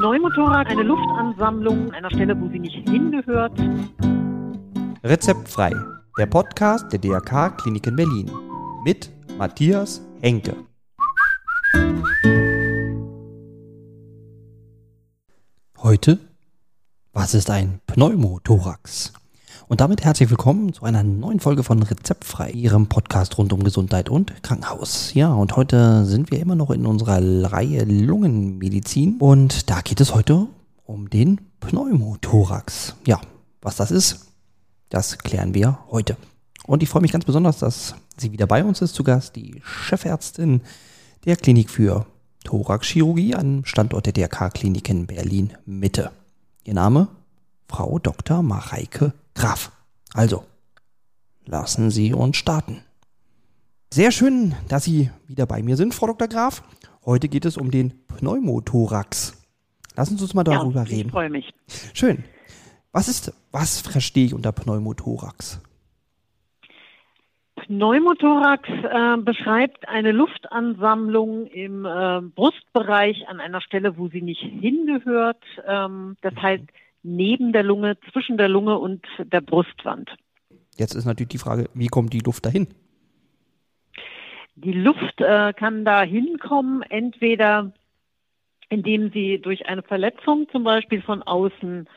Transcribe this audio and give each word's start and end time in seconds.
Pneumotorax, 0.00 0.70
eine 0.70 0.82
Luftansammlung 0.82 1.88
an 1.88 1.94
einer 1.94 2.10
Stelle, 2.10 2.40
wo 2.40 2.48
sie 2.48 2.58
nicht 2.58 2.88
hingehört. 2.88 3.52
Rezeptfrei, 5.04 5.74
der 6.18 6.26
Podcast 6.26 6.90
der 6.92 6.98
DRK 6.98 7.56
Kliniken 7.58 7.96
Berlin 7.96 8.30
mit 8.84 9.10
Matthias 9.38 10.00
Henke. 10.20 10.56
Heute, 15.78 16.18
was 17.12 17.34
ist 17.34 17.50
ein 17.50 17.80
Pneumothorax? 17.86 19.12
Und 19.70 19.80
damit 19.80 20.02
herzlich 20.02 20.28
willkommen 20.28 20.72
zu 20.72 20.82
einer 20.82 21.04
neuen 21.04 21.38
Folge 21.38 21.62
von 21.62 21.80
Rezeptfrei, 21.80 22.50
Ihrem 22.50 22.88
Podcast 22.88 23.38
rund 23.38 23.52
um 23.52 23.62
Gesundheit 23.62 24.08
und 24.08 24.42
Krankenhaus. 24.42 25.14
Ja, 25.14 25.32
und 25.32 25.54
heute 25.54 26.04
sind 26.06 26.32
wir 26.32 26.40
immer 26.40 26.56
noch 26.56 26.72
in 26.72 26.86
unserer 26.86 27.20
Reihe 27.52 27.84
Lungenmedizin 27.84 29.18
und 29.20 29.70
da 29.70 29.80
geht 29.80 30.00
es 30.00 30.12
heute 30.12 30.48
um 30.86 31.08
den 31.08 31.40
Pneumothorax. 31.60 32.96
Ja, 33.06 33.20
was 33.62 33.76
das 33.76 33.92
ist, 33.92 34.32
das 34.88 35.18
klären 35.18 35.54
wir 35.54 35.78
heute. 35.88 36.16
Und 36.66 36.82
ich 36.82 36.88
freue 36.88 37.02
mich 37.02 37.12
ganz 37.12 37.24
besonders, 37.24 37.60
dass 37.60 37.94
sie 38.16 38.32
wieder 38.32 38.48
bei 38.48 38.64
uns 38.64 38.82
ist, 38.82 38.96
zu 38.96 39.04
Gast 39.04 39.36
die 39.36 39.62
Chefärztin 39.64 40.62
der 41.26 41.36
Klinik 41.36 41.70
für 41.70 42.06
Thoraxchirurgie 42.42 43.36
am 43.36 43.64
Standort 43.64 44.06
der 44.06 44.14
DRK-Klinik 44.14 44.88
in 44.88 45.06
Berlin-Mitte. 45.06 46.10
Ihr 46.64 46.74
Name? 46.74 47.06
Frau 47.68 48.00
Dr. 48.00 48.42
Mareike 48.42 49.12
Graf. 49.40 49.72
Also, 50.12 50.44
lassen 51.46 51.90
Sie 51.90 52.12
uns 52.12 52.36
starten. 52.36 52.84
Sehr 53.90 54.12
schön, 54.12 54.54
dass 54.68 54.84
Sie 54.84 55.10
wieder 55.28 55.46
bei 55.46 55.62
mir 55.62 55.78
sind, 55.78 55.94
Frau 55.94 56.08
Dr. 56.08 56.28
Graf. 56.28 56.62
Heute 57.06 57.26
geht 57.26 57.46
es 57.46 57.56
um 57.56 57.70
den 57.70 58.06
Pneumothorax. 58.06 59.42
Lassen 59.96 60.18
Sie 60.18 60.24
uns 60.24 60.34
mal 60.34 60.44
darüber 60.44 60.80
ja, 60.80 60.82
ich 60.82 60.90
reden. 60.90 61.08
Ich 61.08 61.12
freue 61.12 61.30
mich. 61.30 61.54
Schön. 61.94 62.22
Was 62.92 63.08
ist, 63.08 63.32
was 63.50 63.80
verstehe 63.80 64.26
ich 64.26 64.34
unter 64.34 64.52
Pneumothorax? 64.52 65.62
Pneumothorax 67.56 68.68
äh, 68.68 69.22
beschreibt 69.22 69.88
eine 69.88 70.12
Luftansammlung 70.12 71.46
im 71.46 71.86
äh, 71.86 72.20
Brustbereich 72.20 73.26
an 73.26 73.40
einer 73.40 73.62
Stelle, 73.62 73.96
wo 73.96 74.08
sie 74.08 74.20
nicht 74.20 74.42
hingehört. 74.42 75.42
Ähm, 75.66 76.18
das 76.20 76.34
mhm. 76.34 76.42
heißt, 76.42 76.64
neben 77.02 77.52
der 77.52 77.62
Lunge, 77.62 77.96
zwischen 78.12 78.36
der 78.36 78.48
Lunge 78.48 78.78
und 78.78 79.04
der 79.18 79.40
Brustwand. 79.40 80.10
Jetzt 80.76 80.94
ist 80.94 81.04
natürlich 81.04 81.28
die 81.28 81.38
Frage, 81.38 81.68
wie 81.74 81.88
kommt 81.88 82.12
die 82.12 82.20
Luft 82.20 82.46
dahin? 82.46 82.68
Die 84.54 84.72
Luft 84.72 85.20
äh, 85.20 85.52
kann 85.54 85.84
da 85.84 86.02
hinkommen, 86.02 86.82
entweder 86.82 87.72
indem 88.68 89.10
sie 89.10 89.40
durch 89.40 89.66
eine 89.66 89.82
Verletzung 89.82 90.48
zum 90.50 90.64
Beispiel 90.64 91.02
von 91.02 91.22
außen 91.22 91.88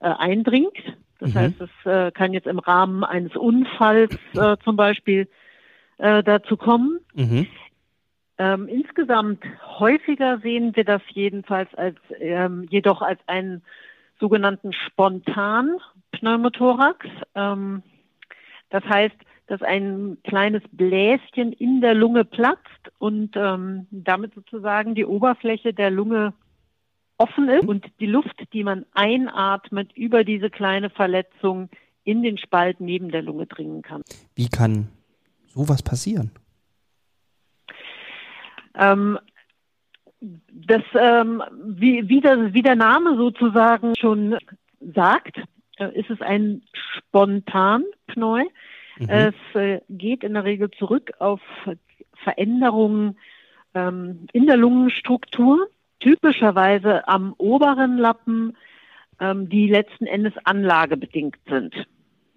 äh, 0.00 0.06
eindringt. 0.06 0.76
Das 1.18 1.32
mhm. 1.32 1.38
heißt, 1.38 1.60
es 1.60 1.70
äh, 1.86 2.10
kann 2.10 2.32
jetzt 2.32 2.46
im 2.46 2.58
Rahmen 2.58 3.04
eines 3.04 3.36
Unfalls 3.36 4.14
äh, 4.34 4.56
zum 4.64 4.76
Beispiel 4.76 5.28
äh, 5.98 6.22
dazu 6.22 6.56
kommen. 6.56 7.00
Mhm. 7.14 7.46
Ähm, 8.38 8.68
insgesamt 8.68 9.42
häufiger 9.78 10.40
sehen 10.40 10.76
wir 10.76 10.84
das 10.84 11.00
jedenfalls 11.08 11.72
als 11.74 11.96
ähm, 12.18 12.66
jedoch 12.68 13.00
als 13.00 13.20
einen 13.26 13.62
sogenannten 14.18 14.72
Spontan-Pneumothorax. 14.72 17.06
Ähm, 17.34 17.82
das 18.70 18.82
heißt, 18.84 19.16
dass 19.46 19.62
ein 19.62 20.18
kleines 20.24 20.62
Bläschen 20.72 21.52
in 21.52 21.80
der 21.80 21.94
Lunge 21.94 22.24
platzt 22.24 22.90
und 22.98 23.36
ähm, 23.36 23.86
damit 23.90 24.34
sozusagen 24.34 24.94
die 24.94 25.04
Oberfläche 25.04 25.72
der 25.72 25.90
Lunge 25.90 26.34
offen 27.18 27.48
ist 27.48 27.66
und 27.66 27.86
die 28.00 28.06
Luft, 28.06 28.52
die 28.52 28.64
man 28.64 28.84
einatmet, 28.92 29.92
über 29.94 30.24
diese 30.24 30.50
kleine 30.50 30.90
Verletzung 30.90 31.70
in 32.04 32.22
den 32.22 32.38
Spalt 32.38 32.80
neben 32.80 33.10
der 33.10 33.22
Lunge 33.22 33.46
dringen 33.46 33.82
kann. 33.82 34.02
Wie 34.34 34.48
kann 34.48 34.88
sowas 35.48 35.82
passieren? 35.82 36.30
Ähm, 38.74 39.18
das, 40.52 40.82
ähm, 40.94 41.42
wie, 41.64 42.08
wie, 42.08 42.20
das, 42.20 42.52
wie 42.52 42.62
der 42.62 42.76
Name 42.76 43.16
sozusagen 43.16 43.94
schon 43.96 44.36
sagt, 44.80 45.40
äh, 45.78 45.98
ist 45.98 46.10
es 46.10 46.20
ein 46.20 46.62
Spontanpneu. 46.72 48.44
Mhm. 48.98 49.08
Es 49.08 49.34
äh, 49.54 49.80
geht 49.88 50.24
in 50.24 50.34
der 50.34 50.44
Regel 50.44 50.70
zurück 50.70 51.12
auf 51.18 51.40
Veränderungen 52.22 53.18
ähm, 53.74 54.26
in 54.32 54.46
der 54.46 54.56
Lungenstruktur, 54.56 55.68
typischerweise 56.00 57.06
am 57.08 57.34
oberen 57.38 57.98
Lappen, 57.98 58.56
ähm, 59.20 59.48
die 59.48 59.68
letzten 59.68 60.06
Endes 60.06 60.32
anlagebedingt 60.44 61.36
sind. 61.48 61.74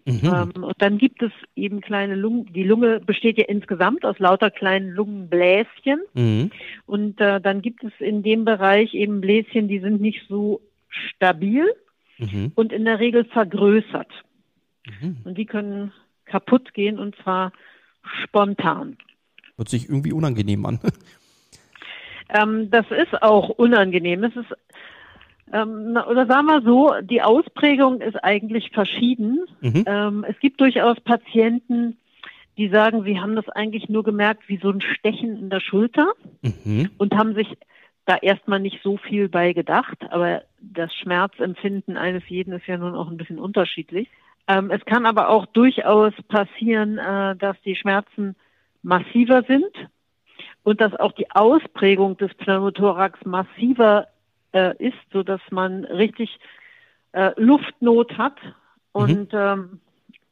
Mhm. 0.10 0.54
Ähm, 0.56 0.64
und 0.64 0.76
dann 0.80 0.98
gibt 0.98 1.22
es 1.22 1.32
eben 1.56 1.82
kleine 1.82 2.16
Lungen. 2.16 2.52
Die 2.54 2.64
Lunge 2.64 3.00
besteht 3.00 3.38
ja 3.38 3.46
insgesamt 3.48 4.06
aus 4.06 4.20
lauter 4.20 4.52
kleinen 4.52 4.90
Lungenbläschen. 4.90 6.02
Mhm. 6.14 6.52
Und 6.86 7.20
äh, 7.22 7.40
dann 7.40 7.62
gibt 7.62 7.84
es 7.84 7.94
in 8.00 8.24
dem 8.24 8.46
Bereich 8.46 8.94
eben 8.94 9.22
Bläschen, 9.22 9.68
die 9.68 9.80
sind 9.80 10.02
nicht 10.02 10.22
so 10.28 10.62
stabil 10.90 11.66
mhm. 12.18 12.52
und 12.56 12.74
in 12.74 12.86
der 12.86 13.00
Regel 13.00 13.26
vergrößert. 13.26 14.12
Mhm. 15.02 15.18
Und 15.24 15.38
die 15.38 15.46
können 15.46 15.92
kaputt 16.26 16.74
gehen 16.74 17.00
und 17.00 17.16
zwar 17.24 17.52
spontan. 18.24 18.98
Hört 19.58 19.70
sich 19.70 19.90
irgendwie 19.90 20.14
unangenehm 20.14 20.66
an. 20.66 20.80
ähm, 22.30 22.70
das 22.72 22.86
ist 22.92 23.22
auch 23.22 23.50
unangenehm. 23.50 24.24
Es 24.24 24.36
ist 24.36 24.56
ähm, 25.54 25.98
oder 26.10 26.26
sagen 26.28 26.48
wir 26.48 26.62
so, 26.62 26.94
die 27.02 27.22
Ausprägung 27.22 28.02
ist 28.02 28.24
eigentlich 28.24 28.72
verschieden. 28.72 29.46
Mhm. 29.62 29.84
Ähm, 29.86 30.26
es 30.28 30.40
gibt 30.40 30.62
durchaus 30.62 31.00
Patienten, 31.02 31.98
die 32.58 32.70
sagen, 32.70 33.04
sie 33.04 33.20
haben 33.20 33.36
das 33.36 33.48
eigentlich 33.50 33.90
nur 33.90 34.04
gemerkt 34.04 34.48
wie 34.48 34.58
so 34.58 34.70
ein 34.70 34.82
Stechen 34.82 35.38
in 35.38 35.50
der 35.50 35.62
Schulter 35.62 36.12
mhm. 36.42 36.90
und 36.98 37.16
haben 37.16 37.34
sich 37.34 37.48
da 38.06 38.18
erstmal 38.18 38.60
nicht 38.60 38.82
so 38.84 38.98
viel 38.98 39.30
bei 39.30 39.54
gedacht, 39.54 39.98
aber 40.10 40.42
das 40.60 40.94
Schmerzempfinden 40.96 41.96
eines 41.96 42.28
jeden 42.28 42.54
ist 42.54 42.66
ja 42.66 42.78
nun 42.78 42.96
auch 42.96 43.10
ein 43.10 43.18
bisschen 43.18 43.40
unterschiedlich. 43.40 44.10
Ähm, 44.48 44.72
es 44.72 44.84
kann 44.86 45.06
aber 45.06 45.30
auch 45.30 45.46
durchaus 45.46 46.14
passieren, 46.28 46.98
äh, 46.98 47.36
dass 47.36 47.56
die 47.62 47.76
Schmerzen 47.76 48.36
massiver 48.82 49.44
sind 49.44 49.72
und 50.64 50.82
dass 50.82 50.96
auch 50.96 51.12
die 51.12 51.30
Ausprägung 51.32 52.18
des 52.18 52.34
Pneumothorax 52.34 53.24
massiver 53.26 54.08
äh, 54.54 54.76
ist, 54.78 54.98
so 55.12 55.24
dass 55.24 55.42
man 55.52 55.86
richtig 55.86 56.40
äh, 57.12 57.32
Luftnot 57.38 58.18
hat 58.18 58.38
und 58.92 59.34
mhm. 59.34 59.40
ähm, 59.40 59.80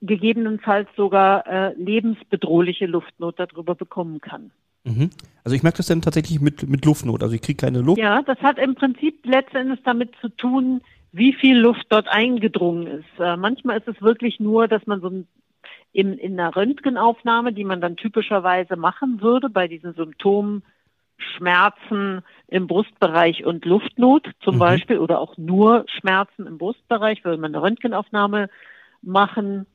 gegebenenfalls 0.01 0.87
sogar 0.95 1.47
äh, 1.47 1.73
lebensbedrohliche 1.75 2.85
Luftnot 2.85 3.39
darüber 3.39 3.75
bekommen 3.75 4.21
kann. 4.21 4.51
Mhm. 4.83 5.09
Also 5.43 5.55
ich 5.55 5.63
merke 5.63 5.77
das 5.77 5.87
dann 5.87 6.01
tatsächlich 6.01 6.39
mit, 6.39 6.67
mit 6.67 6.85
Luftnot, 6.85 7.23
also 7.23 7.35
ich 7.35 7.41
kriege 7.41 7.57
keine 7.57 7.81
Luft. 7.81 7.99
Ja, 7.99 8.21
das 8.21 8.39
hat 8.39 8.57
im 8.57 8.75
Prinzip 8.75 9.25
letztendlich 9.25 9.81
damit 9.83 10.11
zu 10.21 10.29
tun, 10.29 10.81
wie 11.11 11.33
viel 11.33 11.57
Luft 11.57 11.85
dort 11.89 12.07
eingedrungen 12.07 12.87
ist. 12.87 13.19
Äh, 13.19 13.37
manchmal 13.37 13.79
ist 13.79 13.87
es 13.87 14.01
wirklich 14.01 14.39
nur, 14.39 14.67
dass 14.67 14.85
man 14.85 15.01
so 15.01 15.09
ein, 15.09 15.27
in, 15.93 16.13
in 16.13 16.39
einer 16.39 16.55
Röntgenaufnahme, 16.55 17.53
die 17.53 17.63
man 17.63 17.81
dann 17.81 17.95
typischerweise 17.95 18.75
machen 18.75 19.21
würde 19.21 19.49
bei 19.49 19.67
diesen 19.67 19.93
Symptomen, 19.93 20.63
Schmerzen 21.17 22.23
im 22.47 22.67
Brustbereich 22.67 23.45
und 23.45 23.65
Luftnot 23.65 24.29
zum 24.41 24.55
mhm. 24.55 24.59
Beispiel 24.59 24.99
oder 24.99 25.19
auch 25.19 25.37
nur 25.37 25.85
Schmerzen 25.87 26.47
im 26.47 26.57
Brustbereich, 26.57 27.23
würde 27.25 27.41
man 27.41 27.53
eine 27.53 27.63
Röntgenaufnahme 27.63 28.49
machen. 29.01 29.65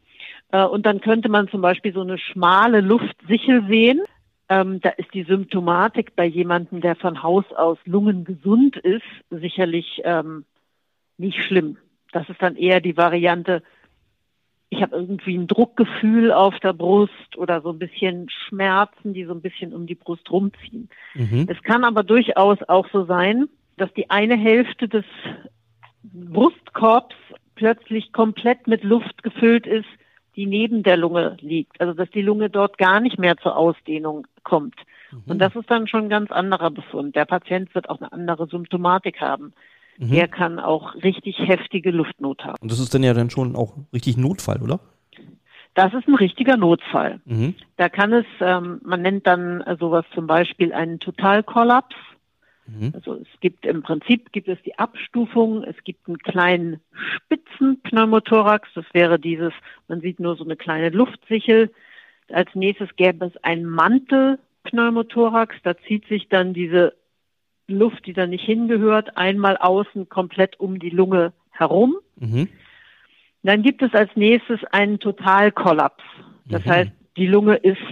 Äh, 0.50 0.64
und 0.64 0.86
dann 0.86 1.00
könnte 1.00 1.28
man 1.28 1.48
zum 1.48 1.60
Beispiel 1.60 1.92
so 1.92 2.02
eine 2.02 2.19
schmale 2.19 2.81
Luftsichel 2.81 3.66
sehen. 3.69 4.00
Ähm, 4.48 4.81
da 4.81 4.91
ist 4.91 5.12
die 5.14 5.25
Symptomatik 5.25 6.16
bei 6.16 6.25
jemandem, 6.25 6.81
der 6.81 6.97
von 6.97 7.22
Haus 7.22 7.44
aus 7.56 7.78
lungengesund 7.84 8.76
ist, 8.76 9.02
sicherlich 9.31 10.00
ähm, 10.05 10.44
nicht 11.19 11.43
schlimm. 11.43 11.76
Das 12.12 12.28
ist 12.28 12.43
dann 12.43 12.56
eher 12.56 12.81
die 12.81 12.96
Variante, 12.96 13.62
ich 14.72 14.80
habe 14.80 14.96
irgendwie 14.96 15.36
ein 15.36 15.48
Druckgefühl 15.48 16.32
auf 16.32 16.58
der 16.60 16.72
Brust 16.72 17.36
oder 17.36 17.60
so 17.60 17.69
ein 17.70 17.78
bisschen 17.78 18.30
Schmerzen, 18.30 19.12
die 19.12 19.26
so 19.26 19.32
ein 19.32 19.42
bisschen 19.42 19.74
um 19.74 19.86
die 19.86 19.94
Brust 19.94 20.30
rumziehen. 20.30 20.88
Mhm. 21.12 21.46
Es 21.46 21.62
kann 21.62 21.84
aber 21.84 22.02
durchaus 22.02 22.56
auch 22.69 22.86
so 22.90 23.04
sein, 23.04 23.50
dass 23.76 23.92
die 23.92 24.08
eine 24.08 24.36
Hälfte 24.36 24.88
des 24.88 25.04
Brustkorbs 26.02 27.14
plötzlich 27.54 28.12
komplett 28.12 28.66
mit 28.66 28.82
Luft 28.82 29.22
gefüllt 29.22 29.66
ist, 29.66 29.88
die 30.36 30.46
neben 30.46 30.82
der 30.82 30.96
Lunge 30.96 31.36
liegt. 31.40 31.78
Also 31.78 31.92
dass 31.92 32.10
die 32.10 32.22
Lunge 32.22 32.48
dort 32.48 32.78
gar 32.78 33.00
nicht 33.00 33.19
mehr 33.19 33.36
zur 33.36 33.58
Ausdehnung 33.58 34.26
kommt. 34.42 34.76
Mhm. 35.10 35.22
Und 35.26 35.38
das 35.38 35.54
ist 35.54 35.70
dann 35.70 35.86
schon 35.86 36.04
ein 36.04 36.08
ganz 36.08 36.30
anderer 36.30 36.70
Befund. 36.70 37.14
Der 37.14 37.26
Patient 37.26 37.74
wird 37.74 37.90
auch 37.90 38.00
eine 38.00 38.10
andere 38.10 38.46
Symptomatik 38.46 39.20
haben. 39.20 39.52
Mhm. 39.99 40.11
Der 40.11 40.29
kann 40.29 40.59
auch 40.59 40.94
richtig 40.97 41.39
heftige 41.39 41.91
Luftnot 41.91 42.44
haben. 42.44 42.56
Und 42.61 42.73
das 42.73 42.81
ist 42.81 42.94
dann 42.94 43.03
ja 43.03 43.15
dann 43.15 43.31
schon 43.31 43.56
auch 43.56 43.77
richtig 43.93 44.17
Notfall, 44.17 44.62
oder? 44.62 44.81
Das 45.75 45.94
ist 45.94 46.06
ein 46.06 46.15
richtiger 46.15 46.56
Notfall. 46.56 47.21
Mhm. 47.25 47.55
Da 47.77 47.89
kann 47.89 48.12
es, 48.12 48.27
ähm, 48.41 48.81
man 48.85 49.00
nennt 49.03 49.27
dann 49.27 49.65
sowas 49.79 50.05
zum 50.15 50.27
Beispiel 50.27 50.73
einen 50.73 50.99
Totalkollaps. 50.99 51.97
Mhm. 52.67 52.93
Also 52.94 53.15
es 53.15 53.41
gibt 53.41 53.65
im 53.67 53.83
Prinzip 53.83 54.33
gibt 54.33 54.49
es 54.49 54.59
die 54.65 54.79
Abstufung, 54.79 55.65
es 55.65 55.77
gibt 55.85 56.06
einen 56.06 56.19
kleinen 56.19 56.81
Spitzenpneumothorax, 57.17 58.69
das 58.75 58.85
wäre 58.93 59.19
dieses, 59.19 59.53
man 59.89 60.00
sieht 60.00 60.21
nur 60.21 60.37
so 60.37 60.44
eine 60.44 60.56
kleine 60.56 60.91
Luftsichel. 60.91 61.73
Als 62.31 62.55
nächstes 62.55 62.94
gäbe 62.97 63.27
es 63.27 63.37
einen 63.43 63.65
Mantelpneumothorax, 63.65 65.56
da 65.65 65.77
zieht 65.77 66.06
sich 66.06 66.29
dann 66.29 66.55
diese 66.55 66.94
Luft, 67.72 68.06
die 68.06 68.12
da 68.12 68.26
nicht 68.26 68.44
hingehört, 68.44 69.16
einmal 69.16 69.56
außen 69.56 70.08
komplett 70.08 70.58
um 70.60 70.78
die 70.78 70.90
Lunge 70.90 71.32
herum. 71.50 71.96
Mhm. 72.16 72.48
Dann 73.42 73.62
gibt 73.62 73.82
es 73.82 73.92
als 73.94 74.10
nächstes 74.14 74.62
einen 74.70 75.00
Totalkollaps. 75.00 76.02
Das 76.46 76.64
mhm. 76.64 76.70
heißt, 76.70 76.92
die 77.16 77.26
Lunge 77.26 77.56
ist 77.56 77.82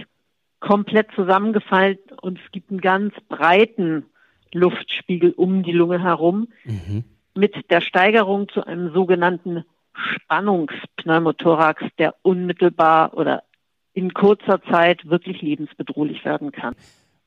komplett 0.59 1.07
zusammengefallen 1.15 1.97
und 2.21 2.39
es 2.43 2.51
gibt 2.51 2.69
einen 2.69 2.81
ganz 2.81 3.13
breiten 3.27 4.05
Luftspiegel 4.53 5.31
um 5.31 5.63
die 5.63 5.71
Lunge 5.71 6.01
herum 6.01 6.47
mhm. 6.63 7.03
mit 7.35 7.69
der 7.69 7.81
Steigerung 7.81 8.47
zu 8.49 8.65
einem 8.65 8.93
sogenannten 8.93 9.65
Spannungspneumothorax, 9.93 11.83
der 11.97 12.15
unmittelbar 12.21 13.13
oder 13.15 13.43
in 13.93 14.13
kurzer 14.13 14.61
Zeit 14.63 15.09
wirklich 15.09 15.41
lebensbedrohlich 15.41 16.23
werden 16.23 16.51
kann. 16.51 16.75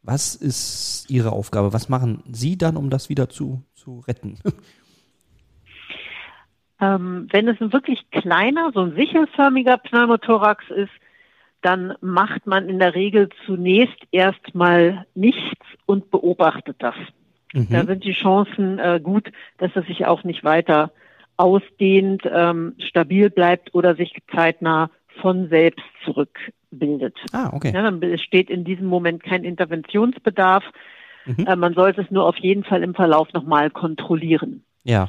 Was 0.05 0.35
ist 0.35 1.07
Ihre 1.09 1.33
Aufgabe? 1.33 1.73
Was 1.73 1.89
machen 1.89 2.23
Sie 2.31 2.59
dann, 2.59 2.77
um 2.77 2.91
das 2.91 3.09
wieder 3.09 3.29
zu, 3.29 3.63
zu 3.75 4.01
retten? 4.07 4.39
Ähm, 6.81 7.29
wenn 7.31 7.49
es 7.49 7.61
ein 7.61 7.73
wirklich 7.73 8.01
kleiner, 8.11 8.73
so 8.75 8.81
ein 8.81 8.97
sichelförmiger 8.97 9.79
Pneumothorax 9.79 10.65
ist, 10.71 10.93
dann 11.63 11.95
macht 12.01 12.47
man 12.47 12.69
in 12.69 12.79
der 12.79 12.95
Regel 12.95 13.29
zunächst 13.47 13.97
erstmal 14.11 15.07
nichts 15.15 15.65
und 15.87 16.11
beobachtet 16.11 16.77
das. 16.81 16.97
Mhm. 17.55 17.69
Da 17.71 17.87
sind 17.87 18.05
die 18.05 18.13
Chancen 18.13 18.79
äh, 18.79 19.01
gut, 19.03 19.31
dass 19.59 19.71
es 19.77 19.87
sich 19.87 20.05
auch 20.05 20.25
nicht 20.25 20.45
weiter 20.45 20.93
ausdehnt, 21.37 22.23
ähm, 22.31 22.75
stabil 22.79 23.31
bleibt 23.31 23.75
oder 23.75 23.95
sich 23.95 24.13
zeitnah 24.35 24.91
von 25.23 25.49
selbst 25.49 25.85
zurückbildet. 26.05 26.64
Ah, 27.33 27.51
okay. 27.53 27.73
Ja, 27.75 27.83
dann 27.83 28.01
besteht 28.01 28.51
in 28.51 28.65
diesem 28.65 28.87
Moment 28.87 29.23
kein 29.23 29.45
Interventionsbedarf. 29.45 30.65
Mhm. 31.27 31.47
Äh, 31.47 31.57
man 31.57 31.75
sollte 31.75 32.03
es 32.03 32.11
nur 32.11 32.27
auf 32.27 32.37
jeden 32.37 32.65
Fall 32.65 32.83
im 32.83 32.95
Verlauf 32.95 33.33
nochmal 33.33 33.71
kontrollieren. 33.71 34.65
Ja. 34.85 35.09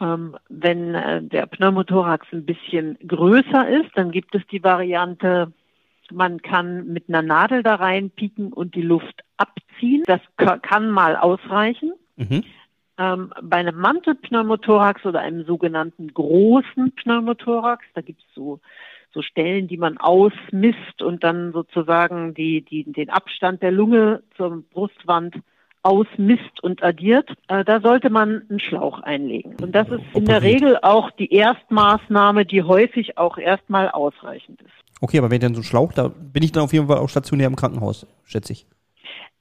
Ähm, 0.00 0.36
wenn 0.48 0.94
äh, 0.94 1.22
der 1.22 1.46
Pneumothorax 1.46 2.26
ein 2.32 2.44
bisschen 2.44 2.98
größer 3.06 3.68
ist, 3.68 3.90
dann 3.94 4.10
gibt 4.10 4.34
es 4.34 4.42
die 4.50 4.62
Variante, 4.62 5.52
man 6.12 6.40
kann 6.40 6.86
mit 6.86 7.08
einer 7.08 7.22
Nadel 7.22 7.62
da 7.62 7.76
reinpieken 7.76 8.52
und 8.52 8.74
die 8.74 8.82
Luft 8.82 9.24
abziehen. 9.36 10.04
Das 10.06 10.20
kann 10.36 10.90
mal 10.90 11.16
ausreichen. 11.16 11.92
Mhm. 12.16 12.44
Ähm, 12.98 13.32
bei 13.42 13.58
einem 13.58 13.76
Mantelpneumothorax 13.76 15.04
oder 15.04 15.20
einem 15.20 15.44
sogenannten 15.44 16.12
großen 16.12 16.92
Pneumothorax, 16.92 17.84
da 17.94 18.00
gibt 18.00 18.20
es 18.20 18.34
so, 18.34 18.60
so 19.12 19.22
Stellen, 19.22 19.68
die 19.68 19.76
man 19.76 19.98
ausmisst 19.98 21.02
und 21.02 21.24
dann 21.24 21.52
sozusagen 21.52 22.34
die, 22.34 22.62
die, 22.62 22.84
den 22.84 23.10
Abstand 23.10 23.62
der 23.62 23.72
Lunge 23.72 24.22
zur 24.36 24.62
Brustwand 24.72 25.36
ausmisst 25.82 26.62
und 26.62 26.82
addiert, 26.82 27.30
äh, 27.48 27.64
da 27.64 27.80
sollte 27.80 28.10
man 28.10 28.42
einen 28.48 28.60
Schlauch 28.60 29.00
einlegen. 29.00 29.56
Und 29.62 29.72
das 29.74 29.88
ist 29.88 30.02
in 30.14 30.24
der 30.24 30.42
Regel 30.42 30.78
auch 30.82 31.10
die 31.12 31.32
Erstmaßnahme, 31.32 32.44
die 32.44 32.62
häufig 32.62 33.16
auch 33.16 33.38
erstmal 33.38 33.88
ausreichend 33.90 34.60
ist. 34.60 34.70
Okay, 35.00 35.18
aber 35.18 35.30
wenn 35.30 35.40
dann 35.40 35.54
so 35.54 35.60
ein 35.60 35.64
Schlauch, 35.64 35.92
da 35.92 36.08
bin 36.08 36.42
ich 36.42 36.52
dann 36.52 36.64
auf 36.64 36.72
jeden 36.72 36.88
Fall 36.88 36.98
auch 36.98 37.08
stationär 37.08 37.46
im 37.46 37.56
Krankenhaus, 37.56 38.06
schätze 38.24 38.52
ich. 38.52 38.66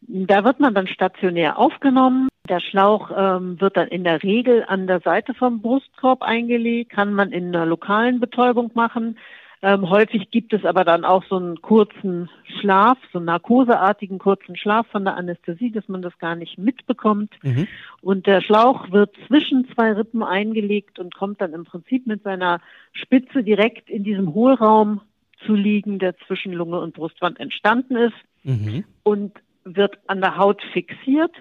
Da 0.01 0.43
wird 0.43 0.59
man 0.59 0.75
dann 0.75 0.87
stationär 0.87 1.57
aufgenommen. 1.57 2.29
Der 2.47 2.61
Schlauch 2.61 3.11
ähm, 3.15 3.59
wird 3.59 3.75
dann 3.75 3.87
in 3.87 4.03
der 4.03 4.23
Regel 4.23 4.63
an 4.67 4.87
der 4.87 5.01
Seite 5.01 5.33
vom 5.33 5.61
Brustkorb 5.61 6.21
eingelegt, 6.21 6.91
kann 6.91 7.13
man 7.13 7.31
in 7.31 7.47
einer 7.47 7.65
lokalen 7.65 8.19
Betäubung 8.19 8.71
machen. 8.73 9.17
Ähm, 9.63 9.89
häufig 9.89 10.29
gibt 10.29 10.53
es 10.53 10.65
aber 10.65 10.83
dann 10.83 11.03
auch 11.03 11.23
so 11.27 11.35
einen 11.37 11.61
kurzen 11.61 12.29
Schlaf, 12.59 12.97
so 13.11 13.17
einen 13.17 13.25
narkoseartigen 13.25 14.19
kurzen 14.19 14.55
Schlaf 14.55 14.85
von 14.87 15.03
der 15.03 15.15
Anästhesie, 15.15 15.71
dass 15.71 15.87
man 15.87 16.03
das 16.03 16.17
gar 16.19 16.35
nicht 16.35 16.59
mitbekommt. 16.59 17.33
Mhm. 17.41 17.67
Und 18.01 18.27
der 18.27 18.41
Schlauch 18.41 18.91
wird 18.91 19.15
zwischen 19.27 19.67
zwei 19.73 19.93
Rippen 19.93 20.21
eingelegt 20.21 20.99
und 20.99 21.15
kommt 21.15 21.41
dann 21.41 21.53
im 21.53 21.63
Prinzip 21.63 22.05
mit 22.05 22.21
seiner 22.23 22.61
Spitze 22.93 23.43
direkt 23.43 23.89
in 23.89 24.03
diesem 24.03 24.33
Hohlraum 24.33 25.01
zu 25.45 25.55
liegen, 25.55 25.97
der 25.97 26.15
zwischen 26.27 26.53
Lunge 26.53 26.79
und 26.79 26.93
Brustwand 26.93 27.39
entstanden 27.39 27.95
ist 27.95 28.15
mhm. 28.43 28.83
und 29.03 29.33
wird 29.63 29.97
an 30.07 30.21
der 30.21 30.37
Haut 30.37 30.61
fixiert 30.73 31.31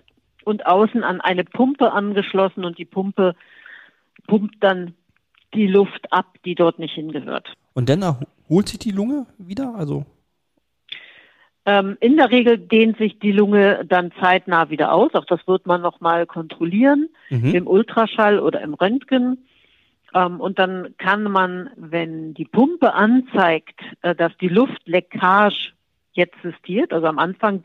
und 0.44 0.66
außen 0.66 1.04
an 1.04 1.20
eine 1.20 1.44
Pumpe 1.44 1.92
angeschlossen 1.92 2.64
und 2.64 2.78
die 2.78 2.84
Pumpe 2.84 3.34
pumpt 4.26 4.56
dann 4.60 4.94
die 5.56 5.66
Luft 5.66 6.12
ab, 6.12 6.36
die 6.44 6.54
dort 6.54 6.78
nicht 6.78 6.94
hingehört. 6.94 7.52
Und 7.74 7.88
dann 7.88 8.02
erholt 8.02 8.68
sich 8.68 8.78
die 8.78 8.92
Lunge 8.92 9.26
wieder? 9.38 9.74
Also 9.74 10.06
ähm, 11.66 11.96
in 12.00 12.16
der 12.16 12.30
Regel 12.30 12.58
dehnt 12.58 12.96
sich 12.96 13.18
die 13.18 13.32
Lunge 13.32 13.84
dann 13.84 14.12
zeitnah 14.20 14.70
wieder 14.70 14.92
aus. 14.92 15.12
Auch 15.14 15.24
das 15.24 15.46
wird 15.48 15.66
man 15.66 15.82
nochmal 15.82 16.24
kontrollieren 16.24 17.08
mhm. 17.28 17.54
im 17.54 17.66
Ultraschall 17.66 18.38
oder 18.38 18.60
im 18.60 18.74
Röntgen. 18.74 19.44
Ähm, 20.14 20.40
und 20.40 20.60
dann 20.60 20.94
kann 20.96 21.24
man, 21.24 21.70
wenn 21.76 22.34
die 22.34 22.44
Pumpe 22.44 22.94
anzeigt, 22.94 23.80
äh, 24.02 24.14
dass 24.14 24.36
die 24.38 24.48
Luftleckage 24.48 25.74
jetzt 26.12 26.36
existiert, 26.36 26.92
also 26.92 27.08
am 27.08 27.18
Anfang 27.18 27.64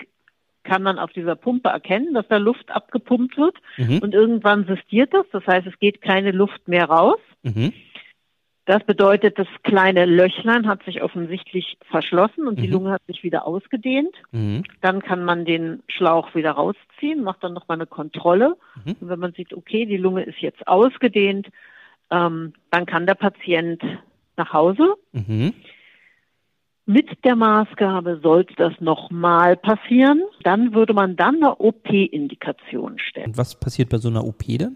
kann 0.63 0.83
man 0.83 0.99
auf 0.99 1.11
dieser 1.11 1.35
Pumpe 1.35 1.69
erkennen, 1.69 2.13
dass 2.13 2.27
da 2.27 2.37
Luft 2.37 2.69
abgepumpt 2.71 3.37
wird 3.37 3.55
mhm. 3.77 3.99
und 3.99 4.13
irgendwann 4.13 4.65
sistiert 4.65 5.13
das, 5.13 5.25
das 5.31 5.45
heißt, 5.45 5.67
es 5.67 5.77
geht 5.79 6.01
keine 6.01 6.31
Luft 6.31 6.67
mehr 6.67 6.85
raus. 6.85 7.19
Mhm. 7.43 7.73
Das 8.65 8.83
bedeutet, 8.83 9.39
das 9.39 9.47
kleine 9.63 10.05
Löchlein 10.05 10.67
hat 10.67 10.83
sich 10.83 11.01
offensichtlich 11.01 11.77
verschlossen 11.89 12.47
und 12.47 12.59
mhm. 12.59 12.61
die 12.61 12.67
Lunge 12.67 12.91
hat 12.91 13.01
sich 13.07 13.23
wieder 13.23 13.47
ausgedehnt. 13.47 14.15
Mhm. 14.31 14.63
Dann 14.81 15.01
kann 15.01 15.25
man 15.25 15.45
den 15.45 15.81
Schlauch 15.87 16.35
wieder 16.35 16.51
rausziehen, 16.51 17.23
macht 17.23 17.43
dann 17.43 17.53
nochmal 17.53 17.77
eine 17.77 17.87
Kontrolle. 17.87 18.55
Mhm. 18.85 18.95
Und 19.01 19.09
wenn 19.09 19.19
man 19.19 19.33
sieht, 19.33 19.53
okay, 19.53 19.85
die 19.87 19.97
Lunge 19.97 20.23
ist 20.23 20.39
jetzt 20.39 20.67
ausgedehnt, 20.67 21.47
ähm, 22.11 22.53
dann 22.69 22.85
kann 22.85 23.07
der 23.07 23.15
Patient 23.15 23.81
nach 24.37 24.53
Hause. 24.53 24.93
Mit 26.91 27.23
der 27.23 27.37
Maßgabe 27.37 28.19
sollte 28.21 28.53
das 28.55 28.73
nochmal 28.81 29.55
passieren. 29.55 30.23
Dann 30.43 30.73
würde 30.73 30.93
man 30.93 31.15
dann 31.15 31.37
eine 31.37 31.55
OP-Indikation 31.55 32.99
stellen. 32.99 33.27
Und 33.27 33.37
was 33.37 33.57
passiert 33.57 33.87
bei 33.87 33.97
so 33.97 34.09
einer 34.09 34.25
OP 34.25 34.43
denn? 34.45 34.75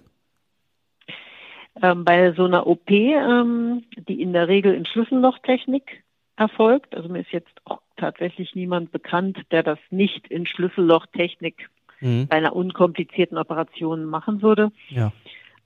Ähm, 1.82 2.06
bei 2.06 2.32
so 2.32 2.46
einer 2.46 2.68
OP, 2.68 2.90
ähm, 2.90 3.84
die 4.08 4.22
in 4.22 4.32
der 4.32 4.48
Regel 4.48 4.74
in 4.74 4.86
Schlüssellochtechnik 4.86 6.04
erfolgt, 6.38 6.96
also 6.96 7.10
mir 7.10 7.20
ist 7.20 7.32
jetzt 7.32 7.52
auch 7.66 7.82
tatsächlich 7.98 8.56
niemand 8.56 8.94
bekannt, 8.94 9.38
der 9.52 9.64
das 9.64 9.80
nicht 9.90 10.30
in 10.30 10.46
Schlüssellochtechnik 10.46 11.70
mhm. 12.00 12.28
bei 12.30 12.38
einer 12.38 12.56
unkomplizierten 12.56 13.38
Operation 13.38 14.06
machen 14.06 14.42
würde. 14.42 14.72
Ja. 14.88 15.12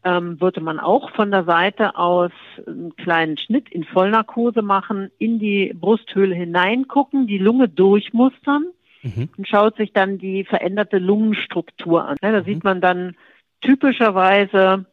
Ähm, 0.04 0.40
würde 0.40 0.62
man 0.62 0.80
auch 0.80 1.12
von 1.12 1.30
der 1.30 1.44
Seite 1.44 1.98
aus 1.98 2.32
einen 2.66 2.96
kleinen 2.96 3.38
Schnitt 3.38 3.70
in 3.70 3.84
Vollnarkose 3.84 4.62
machen, 4.62 5.12
in 5.18 5.40
die 5.40 5.74
Brusthöhle 5.78 6.34
hineingucken, 6.34 7.28
die 7.28 7.38
Lunge 7.38 7.68
durchmustern 7.68 8.68
mhm. 9.04 9.28
und 9.36 9.48
schaut 9.48 9.76
sich 9.76 9.92
dann 9.92 10.18
die 10.18 10.46
veränderte 10.46 11.00
Lungenstruktur 11.00 12.06
an. 12.06 12.16
Ja, 12.22 12.32
da 12.32 12.40
mhm. 12.40 12.46
sieht 12.46 12.64
man 12.64 12.80
dann 12.80 13.18
typischerweise 13.60 14.86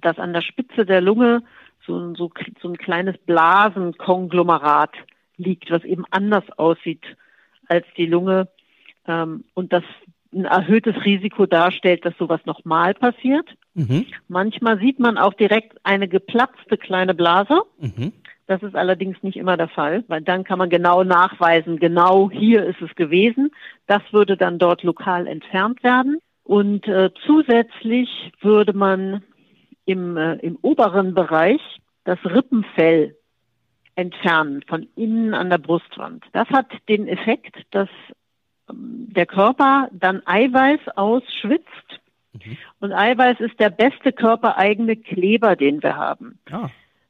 dass 0.00 0.18
an 0.18 0.32
der 0.32 0.42
Spitze 0.42 0.86
der 0.86 1.00
Lunge 1.00 1.42
so, 1.86 2.14
so, 2.14 2.30
so 2.60 2.68
ein 2.68 2.78
kleines 2.78 3.18
Blasenkonglomerat 3.18 4.94
liegt, 5.36 5.70
was 5.70 5.84
eben 5.84 6.04
anders 6.10 6.44
aussieht 6.56 7.04
als 7.68 7.86
die 7.96 8.06
Lunge 8.06 8.48
ähm, 9.06 9.44
und 9.54 9.72
das 9.72 9.84
ein 10.32 10.44
erhöhtes 10.44 11.04
Risiko 11.04 11.46
darstellt, 11.46 12.04
dass 12.04 12.16
sowas 12.16 12.40
nochmal 12.46 12.94
passiert. 12.94 13.46
Mhm. 13.74 14.06
Manchmal 14.28 14.78
sieht 14.78 14.98
man 14.98 15.18
auch 15.18 15.34
direkt 15.34 15.78
eine 15.84 16.08
geplatzte 16.08 16.76
kleine 16.76 17.14
Blase. 17.14 17.62
Mhm. 17.78 18.12
Das 18.46 18.62
ist 18.62 18.74
allerdings 18.74 19.22
nicht 19.22 19.36
immer 19.36 19.56
der 19.56 19.68
Fall, 19.68 20.04
weil 20.08 20.20
dann 20.20 20.44
kann 20.44 20.58
man 20.58 20.68
genau 20.68 21.04
nachweisen, 21.04 21.78
genau 21.78 22.30
hier 22.30 22.66
ist 22.66 22.82
es 22.82 22.94
gewesen. 22.96 23.50
Das 23.86 24.02
würde 24.10 24.36
dann 24.36 24.58
dort 24.58 24.82
lokal 24.82 25.26
entfernt 25.26 25.82
werden. 25.82 26.18
Und 26.44 26.86
äh, 26.88 27.10
zusätzlich 27.24 28.32
würde 28.40 28.72
man 28.72 29.22
im, 29.86 30.16
äh, 30.16 30.34
im 30.34 30.58
oberen 30.60 31.14
Bereich 31.14 31.60
das 32.04 32.18
Rippenfell 32.24 33.16
entfernen, 33.94 34.62
von 34.66 34.88
innen 34.96 35.34
an 35.34 35.50
der 35.50 35.58
Brustwand. 35.58 36.24
Das 36.32 36.48
hat 36.48 36.66
den 36.88 37.06
Effekt, 37.06 37.56
dass 37.70 37.88
ähm, 38.68 39.08
der 39.10 39.26
Körper 39.26 39.88
dann 39.92 40.22
Eiweiß 40.26 40.80
ausschwitzt. 40.96 41.91
Mhm. 42.32 42.56
Und 42.80 42.92
Eiweiß 42.92 43.40
ist 43.40 43.58
der 43.60 43.70
beste 43.70 44.12
körpereigene 44.12 44.96
Kleber, 44.96 45.56
den 45.56 45.82
wir 45.82 45.96
haben. 45.96 46.38
Ah. 46.50 46.68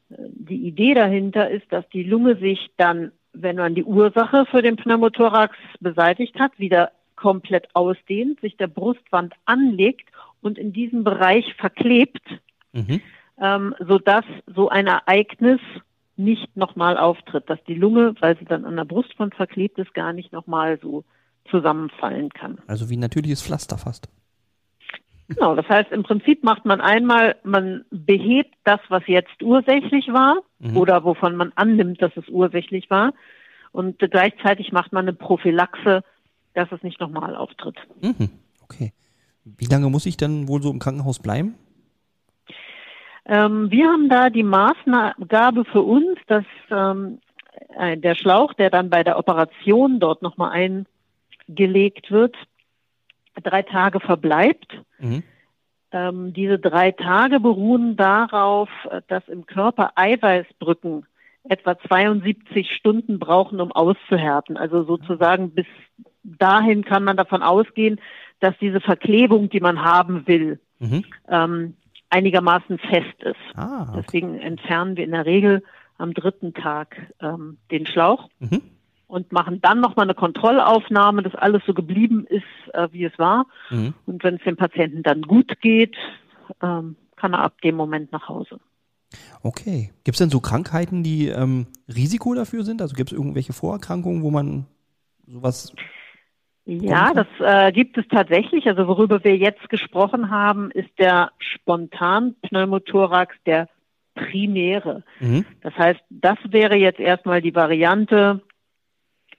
Die 0.08 0.66
Idee 0.66 0.94
dahinter 0.94 1.50
ist, 1.50 1.70
dass 1.72 1.88
die 1.90 2.02
Lunge 2.02 2.36
sich 2.36 2.70
dann, 2.76 3.12
wenn 3.32 3.56
man 3.56 3.74
die 3.74 3.84
Ursache 3.84 4.44
für 4.46 4.62
den 4.62 4.76
Pneumothorax 4.76 5.56
beseitigt 5.80 6.38
hat, 6.38 6.58
wieder 6.58 6.92
komplett 7.16 7.68
ausdehnt, 7.74 8.40
sich 8.40 8.56
der 8.56 8.66
Brustwand 8.66 9.34
anlegt 9.44 10.08
und 10.40 10.58
in 10.58 10.72
diesem 10.72 11.04
Bereich 11.04 11.54
verklebt, 11.54 12.22
mhm. 12.72 13.00
ähm, 13.40 13.74
sodass 13.78 14.24
so 14.54 14.68
ein 14.68 14.86
Ereignis 14.86 15.60
nicht 16.16 16.56
nochmal 16.56 16.98
auftritt, 16.98 17.48
dass 17.48 17.62
die 17.64 17.74
Lunge, 17.74 18.14
weil 18.20 18.36
sie 18.38 18.44
dann 18.44 18.64
an 18.64 18.76
der 18.76 18.84
Brustwand 18.84 19.34
verklebt 19.34 19.78
ist, 19.78 19.94
gar 19.94 20.12
nicht 20.12 20.32
nochmal 20.32 20.78
so 20.82 21.04
zusammenfallen 21.50 22.30
kann. 22.30 22.58
Also 22.66 22.90
wie 22.90 22.96
natürliches 22.96 23.42
Pflaster 23.42 23.78
fast. 23.78 24.08
Genau, 25.34 25.54
das 25.54 25.68
heißt, 25.68 25.92
im 25.92 26.02
Prinzip 26.02 26.42
macht 26.44 26.64
man 26.64 26.80
einmal, 26.80 27.36
man 27.44 27.84
behebt 27.90 28.54
das, 28.64 28.80
was 28.88 29.02
jetzt 29.06 29.42
ursächlich 29.42 30.08
war 30.08 30.38
mhm. 30.58 30.76
oder 30.76 31.04
wovon 31.04 31.36
man 31.36 31.52
annimmt, 31.54 32.00
dass 32.02 32.16
es 32.16 32.28
ursächlich 32.28 32.90
war. 32.90 33.12
Und 33.72 33.98
gleichzeitig 33.98 34.72
macht 34.72 34.92
man 34.92 35.04
eine 35.04 35.14
Prophylaxe, 35.14 36.04
dass 36.54 36.70
es 36.72 36.82
nicht 36.82 37.00
nochmal 37.00 37.34
auftritt. 37.34 37.76
Mhm. 38.00 38.30
Okay. 38.62 38.92
Wie 39.44 39.66
lange 39.66 39.88
muss 39.88 40.06
ich 40.06 40.16
dann 40.16 40.48
wohl 40.48 40.62
so 40.62 40.70
im 40.70 40.78
Krankenhaus 40.78 41.18
bleiben? 41.18 41.54
Ähm, 43.24 43.70
wir 43.70 43.86
haben 43.86 44.08
da 44.08 44.30
die 44.30 44.42
Maßgabe 44.42 45.64
für 45.64 45.82
uns, 45.82 46.18
dass 46.26 46.44
ähm, 46.70 47.20
der 47.96 48.14
Schlauch, 48.14 48.52
der 48.54 48.70
dann 48.70 48.90
bei 48.90 49.04
der 49.04 49.18
Operation 49.18 50.00
dort 50.00 50.22
nochmal 50.22 50.50
eingelegt 51.48 52.10
wird, 52.10 52.36
drei 53.42 53.62
Tage 53.62 54.00
verbleibt. 54.00 54.80
Mhm. 54.98 55.22
Ähm, 55.92 56.32
diese 56.32 56.58
drei 56.58 56.92
Tage 56.92 57.38
beruhen 57.38 57.96
darauf, 57.96 58.68
dass 59.08 59.28
im 59.28 59.46
Körper 59.46 59.92
Eiweißbrücken 59.94 61.06
etwa 61.44 61.78
72 61.78 62.70
Stunden 62.70 63.18
brauchen, 63.18 63.60
um 63.60 63.72
auszuhärten. 63.72 64.56
Also 64.56 64.84
sozusagen 64.84 65.50
bis 65.50 65.66
dahin 66.22 66.84
kann 66.84 67.04
man 67.04 67.16
davon 67.16 67.42
ausgehen, 67.42 68.00
dass 68.40 68.56
diese 68.60 68.80
Verklebung, 68.80 69.48
die 69.48 69.60
man 69.60 69.82
haben 69.82 70.26
will, 70.26 70.60
mhm. 70.78 71.04
ähm, 71.28 71.76
einigermaßen 72.10 72.78
fest 72.78 73.22
ist. 73.22 73.36
Ah, 73.56 73.82
okay. 73.88 74.02
Deswegen 74.04 74.38
entfernen 74.38 74.96
wir 74.96 75.04
in 75.04 75.12
der 75.12 75.26
Regel 75.26 75.62
am 75.98 76.14
dritten 76.14 76.54
Tag 76.54 76.96
ähm, 77.20 77.58
den 77.70 77.86
Schlauch 77.86 78.28
mhm. 78.38 78.62
Und 79.12 79.30
machen 79.30 79.60
dann 79.60 79.78
nochmal 79.78 80.06
eine 80.06 80.14
Kontrollaufnahme, 80.14 81.22
dass 81.22 81.34
alles 81.34 81.62
so 81.66 81.74
geblieben 81.74 82.26
ist, 82.26 82.44
äh, 82.72 82.88
wie 82.92 83.04
es 83.04 83.18
war. 83.18 83.44
Mhm. 83.68 83.92
Und 84.06 84.24
wenn 84.24 84.36
es 84.36 84.42
dem 84.42 84.56
Patienten 84.56 85.02
dann 85.02 85.20
gut 85.20 85.60
geht, 85.60 85.94
ähm, 86.62 86.96
kann 87.14 87.34
er 87.34 87.40
ab 87.40 87.60
dem 87.60 87.76
Moment 87.76 88.10
nach 88.10 88.30
Hause. 88.30 88.58
Okay. 89.42 89.90
Gibt 90.04 90.14
es 90.14 90.18
denn 90.18 90.30
so 90.30 90.40
Krankheiten, 90.40 91.02
die 91.02 91.28
ähm, 91.28 91.66
Risiko 91.94 92.32
dafür 92.32 92.64
sind? 92.64 92.80
Also 92.80 92.94
gibt 92.94 93.12
es 93.12 93.18
irgendwelche 93.18 93.52
Vorerkrankungen, 93.52 94.22
wo 94.22 94.30
man 94.30 94.64
sowas 95.26 95.74
ja, 96.64 97.12
das 97.12 97.26
äh, 97.40 97.72
gibt 97.72 97.98
es 97.98 98.06
tatsächlich. 98.08 98.66
Also 98.66 98.86
worüber 98.86 99.24
wir 99.24 99.36
jetzt 99.36 99.68
gesprochen 99.68 100.30
haben, 100.30 100.70
ist 100.70 100.96
der 100.96 101.32
Spontan-Pneumothorax, 101.38 103.34
der 103.44 103.68
primäre. 104.14 105.02
Mhm. 105.18 105.44
Das 105.60 105.76
heißt, 105.76 106.00
das 106.08 106.38
wäre 106.48 106.76
jetzt 106.76 107.00
erstmal 107.00 107.42
die 107.42 107.54
Variante 107.54 108.42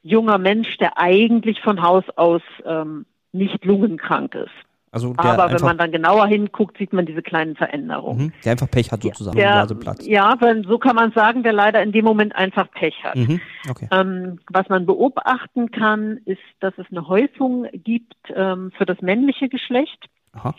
junger 0.03 0.37
Mensch, 0.37 0.77
der 0.77 0.97
eigentlich 0.97 1.61
von 1.61 1.81
Haus 1.81 2.03
aus 2.15 2.41
ähm, 2.65 3.05
nicht 3.31 3.65
lungenkrank 3.65 4.35
ist. 4.35 4.51
Also 4.93 5.11
Aber 5.17 5.51
wenn 5.51 5.61
man 5.65 5.79
dann 5.79 5.91
genauer 5.91 6.27
hinguckt, 6.27 6.77
sieht 6.77 6.93
man 6.93 7.07
diese 7.07 7.23
kleinen 7.23 7.55
Veränderungen. 7.55 8.25
Mhm, 8.25 8.33
der 8.45 8.51
einfach 8.51 8.69
Pech 8.69 8.91
hat 8.91 9.01
sozusagen, 9.01 9.35
der, 9.35 9.65
Blaseplatz. 9.65 10.05
Ja, 10.05 10.37
so 10.67 10.77
kann 10.77 10.95
man 10.95 11.11
sagen, 11.13 11.41
der 11.41 11.51
leider 11.51 11.81
in 11.81 11.91
dem 11.91 12.05
Moment 12.05 12.35
einfach 12.35 12.69
Pech 12.69 13.03
hat. 13.03 13.15
Mhm, 13.15 13.41
okay. 13.67 13.87
ähm, 13.91 14.39
was 14.51 14.69
man 14.69 14.85
beobachten 14.85 15.71
kann, 15.71 16.17
ist, 16.25 16.43
dass 16.59 16.77
es 16.77 16.85
eine 16.91 17.07
Häufung 17.07 17.65
gibt 17.73 18.15
ähm, 18.35 18.71
für 18.77 18.85
das 18.85 19.01
männliche 19.01 19.49
Geschlecht. 19.49 20.09
Aha. 20.33 20.53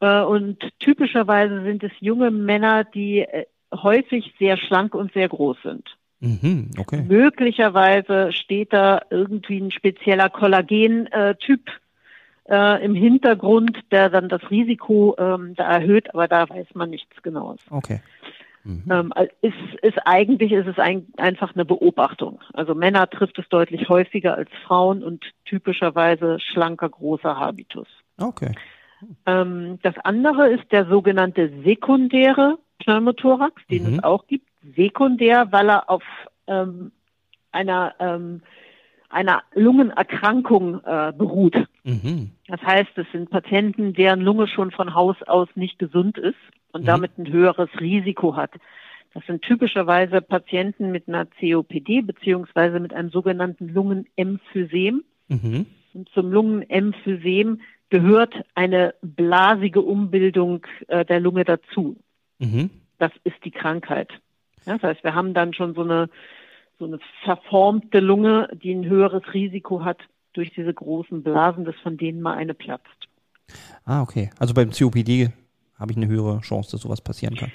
Äh, 0.00 0.22
und 0.22 0.58
typischerweise 0.80 1.62
sind 1.62 1.84
es 1.84 1.92
junge 2.00 2.32
Männer, 2.32 2.82
die 2.82 3.20
äh, 3.20 3.46
häufig 3.72 4.34
sehr 4.40 4.56
schlank 4.56 4.96
und 4.96 5.12
sehr 5.12 5.28
groß 5.28 5.58
sind. 5.62 5.96
Mhm, 6.20 6.70
okay. 6.78 7.02
Möglicherweise 7.02 8.32
steht 8.32 8.72
da 8.72 9.02
irgendwie 9.10 9.58
ein 9.58 9.70
spezieller 9.70 10.28
Kollagentyp 10.28 11.70
äh, 12.48 12.84
im 12.84 12.94
Hintergrund, 12.94 13.78
der 13.90 14.10
dann 14.10 14.28
das 14.28 14.50
Risiko 14.50 15.16
ähm, 15.18 15.54
da 15.54 15.70
erhöht, 15.70 16.12
aber 16.12 16.28
da 16.28 16.48
weiß 16.48 16.68
man 16.74 16.90
nichts 16.90 17.22
Genaues. 17.22 17.60
Okay. 17.70 18.00
Mhm. 18.64 18.84
Ähm, 18.90 19.12
ist, 19.40 19.54
ist 19.82 19.98
eigentlich 20.04 20.52
ist 20.52 20.66
es 20.66 20.78
ein, 20.78 21.06
einfach 21.16 21.54
eine 21.54 21.64
Beobachtung. 21.64 22.40
Also 22.52 22.74
Männer 22.74 23.08
trifft 23.08 23.38
es 23.38 23.48
deutlich 23.48 23.88
häufiger 23.88 24.36
als 24.36 24.50
Frauen 24.66 25.02
und 25.02 25.24
typischerweise 25.46 26.38
schlanker, 26.40 26.90
großer 26.90 27.38
Habitus. 27.38 27.88
Okay. 28.18 28.52
Ähm, 29.24 29.78
das 29.82 29.94
andere 30.04 30.50
ist 30.50 30.70
der 30.72 30.84
sogenannte 30.86 31.50
sekundäre 31.64 32.58
Pneumothorax, 32.80 33.62
den 33.70 33.84
mhm. 33.84 33.94
es 33.94 34.04
auch 34.04 34.26
gibt. 34.26 34.49
Sekundär, 34.76 35.48
weil 35.50 35.70
er 35.70 35.90
auf 35.90 36.02
ähm, 36.46 36.92
einer 37.52 37.94
ähm, 37.98 38.42
einer 39.10 39.42
Lungenerkrankung 39.54 40.84
äh, 40.84 41.12
beruht. 41.16 41.56
Mhm. 41.82 42.30
Das 42.46 42.62
heißt, 42.62 42.90
es 42.96 43.06
sind 43.12 43.30
Patienten, 43.30 43.92
deren 43.92 44.20
Lunge 44.20 44.46
schon 44.46 44.70
von 44.70 44.94
Haus 44.94 45.16
aus 45.26 45.48
nicht 45.56 45.78
gesund 45.78 46.16
ist 46.16 46.38
und 46.72 46.82
mhm. 46.82 46.86
damit 46.86 47.18
ein 47.18 47.30
höheres 47.30 47.68
Risiko 47.80 48.36
hat. 48.36 48.52
Das 49.12 49.26
sind 49.26 49.42
typischerweise 49.42 50.22
Patienten 50.22 50.92
mit 50.92 51.08
einer 51.08 51.26
COPD 51.26 52.02
beziehungsweise 52.02 52.78
mit 52.78 52.94
einem 52.94 53.10
sogenannten 53.10 53.68
Lungenemphysem. 53.68 55.02
Mhm. 55.28 55.66
Und 55.92 56.08
zum 56.10 56.30
Lungenemphysem 56.30 57.60
gehört 57.88 58.34
eine 58.54 58.94
blasige 59.02 59.80
Umbildung 59.80 60.64
äh, 60.86 61.04
der 61.04 61.18
Lunge 61.18 61.44
dazu. 61.44 61.96
Mhm. 62.38 62.70
Das 62.98 63.10
ist 63.24 63.44
die 63.44 63.50
Krankheit. 63.50 64.12
Ja, 64.66 64.74
das 64.74 64.82
heißt, 64.82 65.04
wir 65.04 65.14
haben 65.14 65.34
dann 65.34 65.54
schon 65.54 65.74
so 65.74 65.82
eine 65.82 66.08
so 66.80 66.86
eine 66.86 66.98
verformte 67.24 68.00
Lunge, 68.00 68.48
die 68.54 68.72
ein 68.72 68.86
höheres 68.86 69.22
Risiko 69.34 69.84
hat 69.84 69.98
durch 70.32 70.50
diese 70.54 70.72
großen 70.72 71.22
Blasen, 71.22 71.64
dass 71.64 71.76
von 71.82 71.96
denen 71.96 72.22
mal 72.22 72.36
eine 72.36 72.54
platzt. 72.54 72.88
Ah, 73.84 74.02
okay. 74.02 74.30
Also 74.38 74.54
beim 74.54 74.70
COPD 74.70 75.30
habe 75.78 75.92
ich 75.92 75.96
eine 75.98 76.08
höhere 76.08 76.40
Chance, 76.40 76.72
dass 76.72 76.80
sowas 76.80 77.00
passieren 77.00 77.36
kann. 77.36 77.52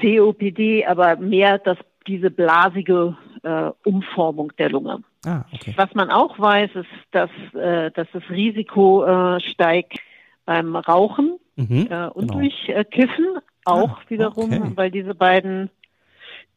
COPD, 0.00 0.84
aber 0.86 1.16
mehr 1.16 1.58
dass 1.58 1.78
diese 2.06 2.30
blasige 2.30 3.16
äh, 3.42 3.70
Umformung 3.84 4.52
der 4.58 4.70
Lunge. 4.70 5.02
Ah, 5.24 5.44
okay. 5.52 5.74
Was 5.76 5.94
man 5.94 6.10
auch 6.10 6.38
weiß, 6.38 6.70
ist, 6.74 6.86
dass, 7.10 7.30
äh, 7.54 7.90
dass 7.92 8.08
das 8.12 8.22
Risiko 8.30 9.04
äh, 9.04 9.40
steigt 9.40 9.98
beim 10.44 10.76
Rauchen 10.76 11.38
mhm, 11.56 11.88
äh, 11.90 12.06
und 12.08 12.28
genau. 12.28 12.40
durch 12.40 12.68
äh, 12.68 12.84
Kiffen 12.84 13.38
auch 13.64 13.98
ah, 13.98 14.02
wiederum, 14.08 14.52
okay. 14.52 14.72
weil 14.76 14.90
diese 14.90 15.14
beiden 15.14 15.70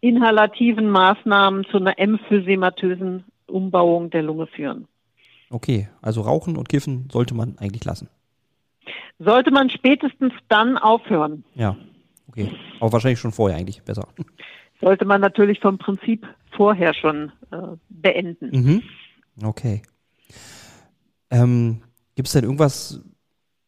inhalativen 0.01 0.89
Maßnahmen 0.89 1.65
zu 1.65 1.77
einer 1.77 1.97
emphysematösen 1.99 3.25
Umbauung 3.47 4.09
der 4.09 4.23
Lunge 4.23 4.47
führen. 4.47 4.87
Okay, 5.49 5.89
also 6.01 6.21
Rauchen 6.21 6.57
und 6.57 6.69
Kiffen 6.69 7.09
sollte 7.11 7.33
man 7.33 7.57
eigentlich 7.57 7.85
lassen. 7.85 8.09
Sollte 9.17 9.51
man 9.51 9.69
spätestens 9.69 10.33
dann 10.47 10.77
aufhören. 10.77 11.43
Ja, 11.55 11.75
okay. 12.27 12.51
Aber 12.79 12.93
wahrscheinlich 12.93 13.19
schon 13.19 13.31
vorher 13.31 13.57
eigentlich 13.57 13.81
besser. 13.81 14.07
Sollte 14.81 15.05
man 15.05 15.19
natürlich 15.19 15.59
vom 15.59 15.77
Prinzip 15.77 16.25
vorher 16.51 16.93
schon 16.93 17.31
äh, 17.51 17.57
beenden. 17.89 18.49
Mhm. 18.51 18.83
Okay. 19.43 19.81
Ähm, 21.31 21.81
Gibt 22.15 22.27
es 22.27 22.33
denn 22.33 22.43
irgendwas, 22.43 23.01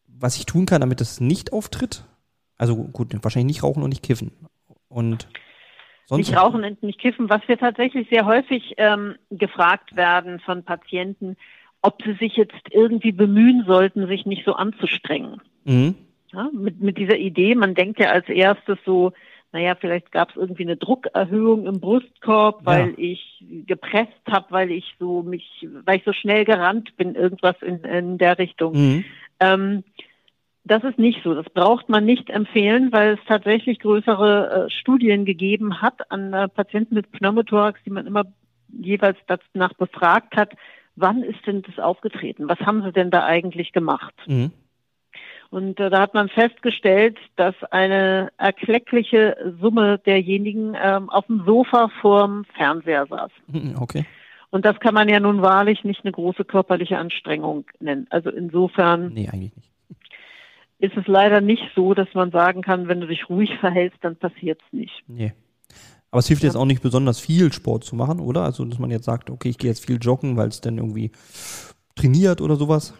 was 0.06 0.36
ich 0.36 0.46
tun 0.46 0.66
kann, 0.66 0.80
damit 0.80 1.00
das 1.00 1.20
nicht 1.20 1.52
auftritt? 1.52 2.04
Also 2.56 2.76
gut, 2.76 3.12
wahrscheinlich 3.22 3.56
nicht 3.56 3.62
rauchen 3.62 3.82
und 3.82 3.90
nicht 3.90 4.02
kiffen. 4.02 4.32
Und 4.88 5.28
Sonst 6.06 6.28
nicht 6.28 6.38
rauchen 6.38 6.64
und 6.64 6.82
nicht 6.82 6.98
kiffen. 7.00 7.30
Was 7.30 7.46
wir 7.46 7.58
tatsächlich 7.58 8.08
sehr 8.10 8.26
häufig 8.26 8.74
ähm, 8.76 9.16
gefragt 9.30 9.96
werden 9.96 10.40
von 10.40 10.64
Patienten, 10.64 11.36
ob 11.80 12.02
sie 12.02 12.14
sich 12.14 12.36
jetzt 12.36 12.70
irgendwie 12.70 13.12
bemühen 13.12 13.64
sollten, 13.66 14.06
sich 14.06 14.26
nicht 14.26 14.44
so 14.44 14.54
anzustrengen. 14.54 15.40
Mhm. 15.64 15.94
Ja, 16.32 16.48
mit, 16.52 16.80
mit 16.80 16.96
dieser 16.96 17.18
Idee, 17.18 17.54
man 17.54 17.74
denkt 17.74 18.00
ja 18.00 18.10
als 18.10 18.28
erstes 18.28 18.78
so, 18.86 19.12
naja, 19.52 19.74
vielleicht 19.78 20.12
gab 20.12 20.30
es 20.30 20.36
irgendwie 20.36 20.62
eine 20.62 20.78
Druckerhöhung 20.78 21.66
im 21.66 21.78
Brustkorb, 21.78 22.64
weil 22.64 22.90
ja. 22.90 22.94
ich 22.96 23.44
gepresst 23.66 24.22
habe, 24.30 24.46
weil 24.48 24.70
ich 24.70 24.94
so 24.98 25.22
mich, 25.22 25.68
weil 25.84 25.98
ich 25.98 26.04
so 26.04 26.14
schnell 26.14 26.46
gerannt 26.46 26.96
bin, 26.96 27.14
irgendwas 27.14 27.56
in, 27.60 27.80
in 27.84 28.16
der 28.16 28.38
Richtung. 28.38 28.72
Mhm. 28.72 29.04
Ähm, 29.40 29.84
das 30.64 30.84
ist 30.84 30.98
nicht 30.98 31.22
so. 31.24 31.34
Das 31.34 31.48
braucht 31.50 31.88
man 31.88 32.04
nicht 32.04 32.30
empfehlen, 32.30 32.92
weil 32.92 33.14
es 33.14 33.20
tatsächlich 33.26 33.80
größere 33.80 34.66
äh, 34.66 34.70
Studien 34.70 35.24
gegeben 35.24 35.82
hat 35.82 36.10
an 36.10 36.32
äh, 36.32 36.48
Patienten 36.48 36.94
mit 36.94 37.10
Pneumothorax, 37.12 37.80
die 37.84 37.90
man 37.90 38.06
immer 38.06 38.24
jeweils 38.68 39.18
danach 39.26 39.74
befragt 39.74 40.36
hat, 40.36 40.52
wann 40.96 41.22
ist 41.22 41.46
denn 41.46 41.62
das 41.62 41.78
aufgetreten? 41.78 42.48
Was 42.48 42.60
haben 42.60 42.82
sie 42.82 42.92
denn 42.92 43.10
da 43.10 43.24
eigentlich 43.24 43.72
gemacht? 43.72 44.14
Mhm. 44.26 44.52
Und 45.50 45.78
äh, 45.80 45.90
da 45.90 46.00
hat 46.00 46.14
man 46.14 46.28
festgestellt, 46.28 47.18
dass 47.36 47.54
eine 47.70 48.32
erkleckliche 48.38 49.54
Summe 49.60 49.98
derjenigen 49.98 50.74
ähm, 50.82 51.10
auf 51.10 51.26
dem 51.26 51.44
Sofa 51.44 51.90
vorm 52.00 52.44
Fernseher 52.56 53.06
saß. 53.06 53.30
Mhm, 53.48 53.76
okay. 53.78 54.06
Und 54.50 54.64
das 54.64 54.80
kann 54.80 54.94
man 54.94 55.08
ja 55.08 55.20
nun 55.20 55.42
wahrlich 55.42 55.84
nicht 55.84 56.04
eine 56.04 56.12
große 56.12 56.44
körperliche 56.44 56.98
Anstrengung 56.98 57.64
nennen. 57.80 58.06
Also 58.10 58.30
insofern 58.30 59.12
Nee, 59.12 59.28
eigentlich 59.28 59.54
nicht. 59.56 59.71
Ist 60.82 60.96
es 60.96 61.06
leider 61.06 61.40
nicht 61.40 61.62
so, 61.76 61.94
dass 61.94 62.08
man 62.12 62.32
sagen 62.32 62.60
kann, 62.60 62.88
wenn 62.88 63.00
du 63.00 63.06
dich 63.06 63.28
ruhig 63.28 63.50
verhältst, 63.60 63.98
dann 64.02 64.16
passiert's 64.16 64.64
nicht. 64.72 65.02
Nee. 65.06 65.32
Aber 66.10 66.18
es 66.18 66.26
hilft 66.26 66.42
jetzt 66.42 66.56
auch 66.56 66.66
nicht 66.66 66.82
besonders 66.82 67.18
viel 67.18 67.52
Sport 67.52 67.84
zu 67.84 67.96
machen, 67.96 68.20
oder? 68.20 68.42
Also, 68.42 68.64
dass 68.66 68.78
man 68.78 68.90
jetzt 68.90 69.06
sagt, 69.06 69.30
okay, 69.30 69.48
ich 69.48 69.56
gehe 69.56 69.70
jetzt 69.70 69.86
viel 69.86 69.98
joggen, 69.98 70.36
weil 70.36 70.48
es 70.48 70.60
dann 70.60 70.76
irgendwie 70.76 71.10
trainiert 71.94 72.42
oder 72.42 72.56
sowas. 72.56 72.92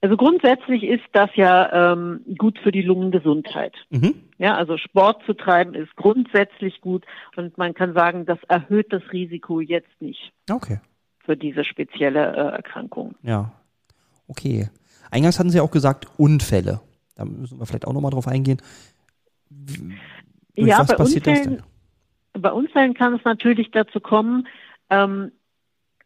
Also 0.00 0.18
grundsätzlich 0.18 0.82
ist 0.82 1.04
das 1.12 1.30
ja 1.34 1.92
ähm, 1.94 2.20
gut 2.36 2.58
für 2.58 2.70
die 2.70 2.82
Lungengesundheit. 2.82 3.74
Mhm. 3.88 4.14
Ja, 4.36 4.54
also 4.54 4.76
Sport 4.76 5.22
zu 5.24 5.32
treiben 5.32 5.74
ist 5.74 5.96
grundsätzlich 5.96 6.82
gut 6.82 7.06
und 7.36 7.56
man 7.56 7.72
kann 7.72 7.94
sagen, 7.94 8.26
das 8.26 8.38
erhöht 8.46 8.92
das 8.92 9.02
Risiko 9.12 9.60
jetzt 9.60 10.00
nicht 10.00 10.32
Okay. 10.50 10.78
für 11.20 11.38
diese 11.38 11.64
spezielle 11.64 12.20
äh, 12.20 12.56
Erkrankung. 12.56 13.14
Ja. 13.22 13.52
Okay. 14.28 14.68
Eingangs 15.10 15.38
hatten 15.38 15.50
Sie 15.50 15.60
auch 15.60 15.70
gesagt, 15.70 16.06
Unfälle. 16.16 16.80
Da 17.16 17.24
müssen 17.24 17.58
wir 17.58 17.66
vielleicht 17.66 17.86
auch 17.86 17.92
nochmal 17.92 18.10
drauf 18.10 18.26
eingehen. 18.26 18.60
Durch 19.50 20.68
ja, 20.68 20.80
was 20.80 20.88
bei 20.88 20.96
passiert 20.96 21.26
das 21.26 21.38
Unfällen, 21.38 21.62
bei 22.34 22.52
Unfällen 22.52 22.94
kann 22.94 23.14
es 23.14 23.24
natürlich 23.24 23.70
dazu 23.70 24.00
kommen, 24.00 24.48
ähm, 24.90 25.32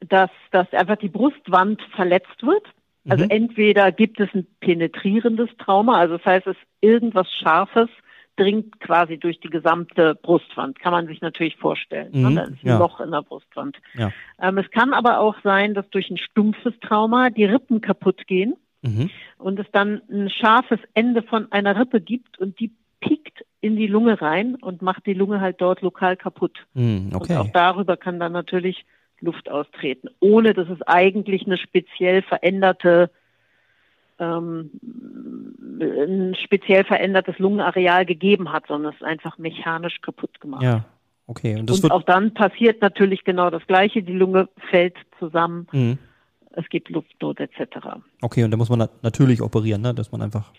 dass, 0.00 0.30
dass 0.52 0.72
einfach 0.72 0.96
die 0.96 1.08
Brustwand 1.08 1.80
verletzt 1.94 2.42
wird. 2.42 2.64
Also 3.08 3.24
Mhm. 3.24 3.30
entweder 3.30 3.90
gibt 3.90 4.20
es 4.20 4.28
ein 4.34 4.46
penetrierendes 4.60 5.48
Trauma, 5.58 5.98
also 5.98 6.18
das 6.18 6.26
heißt, 6.26 6.46
es 6.46 6.56
ist 6.56 6.62
irgendwas 6.80 7.26
Scharfes 7.32 7.88
dringt 8.36 8.78
quasi 8.80 9.18
durch 9.18 9.40
die 9.40 9.50
gesamte 9.50 10.14
Brustwand. 10.14 10.78
Kann 10.78 10.92
man 10.92 11.08
sich 11.08 11.20
natürlich 11.20 11.56
vorstellen. 11.56 12.10
Mhm, 12.12 12.22
ne? 12.22 12.34
Da 12.34 12.42
ist 12.42 12.62
ein 12.62 12.68
ja. 12.68 12.78
Loch 12.78 13.00
in 13.00 13.10
der 13.10 13.22
Brustwand. 13.22 13.76
Ja. 13.94 14.12
Ähm, 14.40 14.58
es 14.58 14.70
kann 14.70 14.92
aber 14.92 15.18
auch 15.18 15.34
sein, 15.42 15.74
dass 15.74 15.88
durch 15.90 16.08
ein 16.08 16.18
stumpfes 16.18 16.74
Trauma 16.80 17.30
die 17.30 17.46
Rippen 17.46 17.80
kaputt 17.80 18.26
gehen 18.28 18.54
Mhm. 18.82 19.10
und 19.38 19.58
es 19.58 19.66
dann 19.72 20.02
ein 20.10 20.30
scharfes 20.30 20.78
Ende 20.94 21.22
von 21.22 21.50
einer 21.50 21.78
Rippe 21.78 22.00
gibt 22.00 22.38
und 22.38 22.60
die 22.60 22.72
piekt 23.00 23.44
in 23.60 23.76
die 23.76 23.86
Lunge 23.86 24.20
rein 24.20 24.54
und 24.56 24.82
macht 24.82 25.06
die 25.06 25.14
Lunge 25.14 25.40
halt 25.40 25.60
dort 25.60 25.82
lokal 25.82 26.16
kaputt. 26.16 26.58
Mhm. 26.74 27.10
Und 27.12 27.14
auch 27.14 27.20
Okay. 27.22 27.50
darüber 27.52 27.96
kann 27.96 28.20
dann 28.20 28.32
natürlich 28.32 28.84
Luft 29.20 29.50
austreten, 29.50 30.08
ohne 30.20 30.54
dass 30.54 30.68
es 30.68 30.80
eigentlich 30.82 31.44
eine 31.46 31.56
speziell 31.56 32.22
veränderte 32.22 33.10
ähm, 34.20 34.70
ein 35.80 36.34
speziell 36.34 36.84
verändertes 36.84 37.38
Lungenareal 37.38 38.04
gegeben 38.04 38.52
hat, 38.52 38.66
sondern 38.66 38.92
es 38.92 39.00
ist 39.00 39.06
einfach 39.06 39.38
mechanisch 39.38 40.00
kaputt 40.00 40.40
gemacht. 40.40 40.62
Ja. 40.62 40.84
Okay. 41.26 41.56
Und 41.56 41.70
und 41.70 41.90
auch 41.90 42.02
dann 42.02 42.32
passiert 42.34 42.80
natürlich 42.80 43.22
genau 43.22 43.50
das 43.50 43.66
Gleiche. 43.66 44.02
Die 44.02 44.12
Lunge 44.14 44.48
fällt 44.70 44.96
zusammen, 45.18 45.68
Mhm. 45.72 45.98
Es 46.52 46.68
gibt 46.68 46.88
Luftnot 46.90 47.40
etc. 47.40 47.60
Okay, 48.22 48.44
und 48.44 48.50
da 48.50 48.56
muss 48.56 48.68
man 48.68 48.78
nat 48.80 49.02
natürlich 49.02 49.42
operieren, 49.42 49.82
ne? 49.82 49.94
dass 49.94 50.12
man 50.12 50.22
einfach 50.22 50.52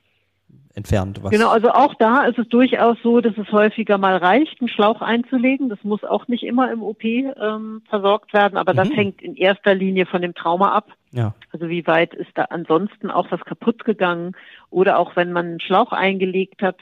entfernt 0.75 1.21
was. 1.23 1.31
Genau, 1.31 1.49
also 1.49 1.71
auch 1.71 1.93
da 1.95 2.25
ist 2.25 2.37
es 2.37 2.47
durchaus 2.47 2.97
so, 3.03 3.21
dass 3.21 3.37
es 3.37 3.51
häufiger 3.51 3.97
mal 3.97 4.17
reicht, 4.17 4.61
einen 4.61 4.69
Schlauch 4.69 5.01
einzulegen. 5.01 5.67
Das 5.67 5.83
muss 5.83 6.03
auch 6.03 6.27
nicht 6.27 6.43
immer 6.43 6.71
im 6.71 6.83
OP 6.83 7.03
ähm, 7.03 7.81
versorgt 7.89 8.33
werden, 8.33 8.57
aber 8.57 8.73
das 8.73 8.89
Mhm. 8.89 8.93
hängt 8.93 9.21
in 9.21 9.35
erster 9.35 9.73
Linie 9.75 10.05
von 10.05 10.21
dem 10.21 10.35
Trauma 10.35 10.71
ab. 10.71 10.93
Ja. 11.11 11.33
Also 11.51 11.69
wie 11.69 11.85
weit 11.87 12.13
ist 12.13 12.29
da 12.35 12.43
ansonsten 12.45 13.09
auch 13.09 13.31
was 13.31 13.41
kaputt 13.41 13.83
gegangen 13.83 14.35
oder 14.69 14.99
auch 14.99 15.15
wenn 15.15 15.31
man 15.33 15.47
einen 15.47 15.59
Schlauch 15.59 15.91
eingelegt 15.91 16.61
hat 16.61 16.77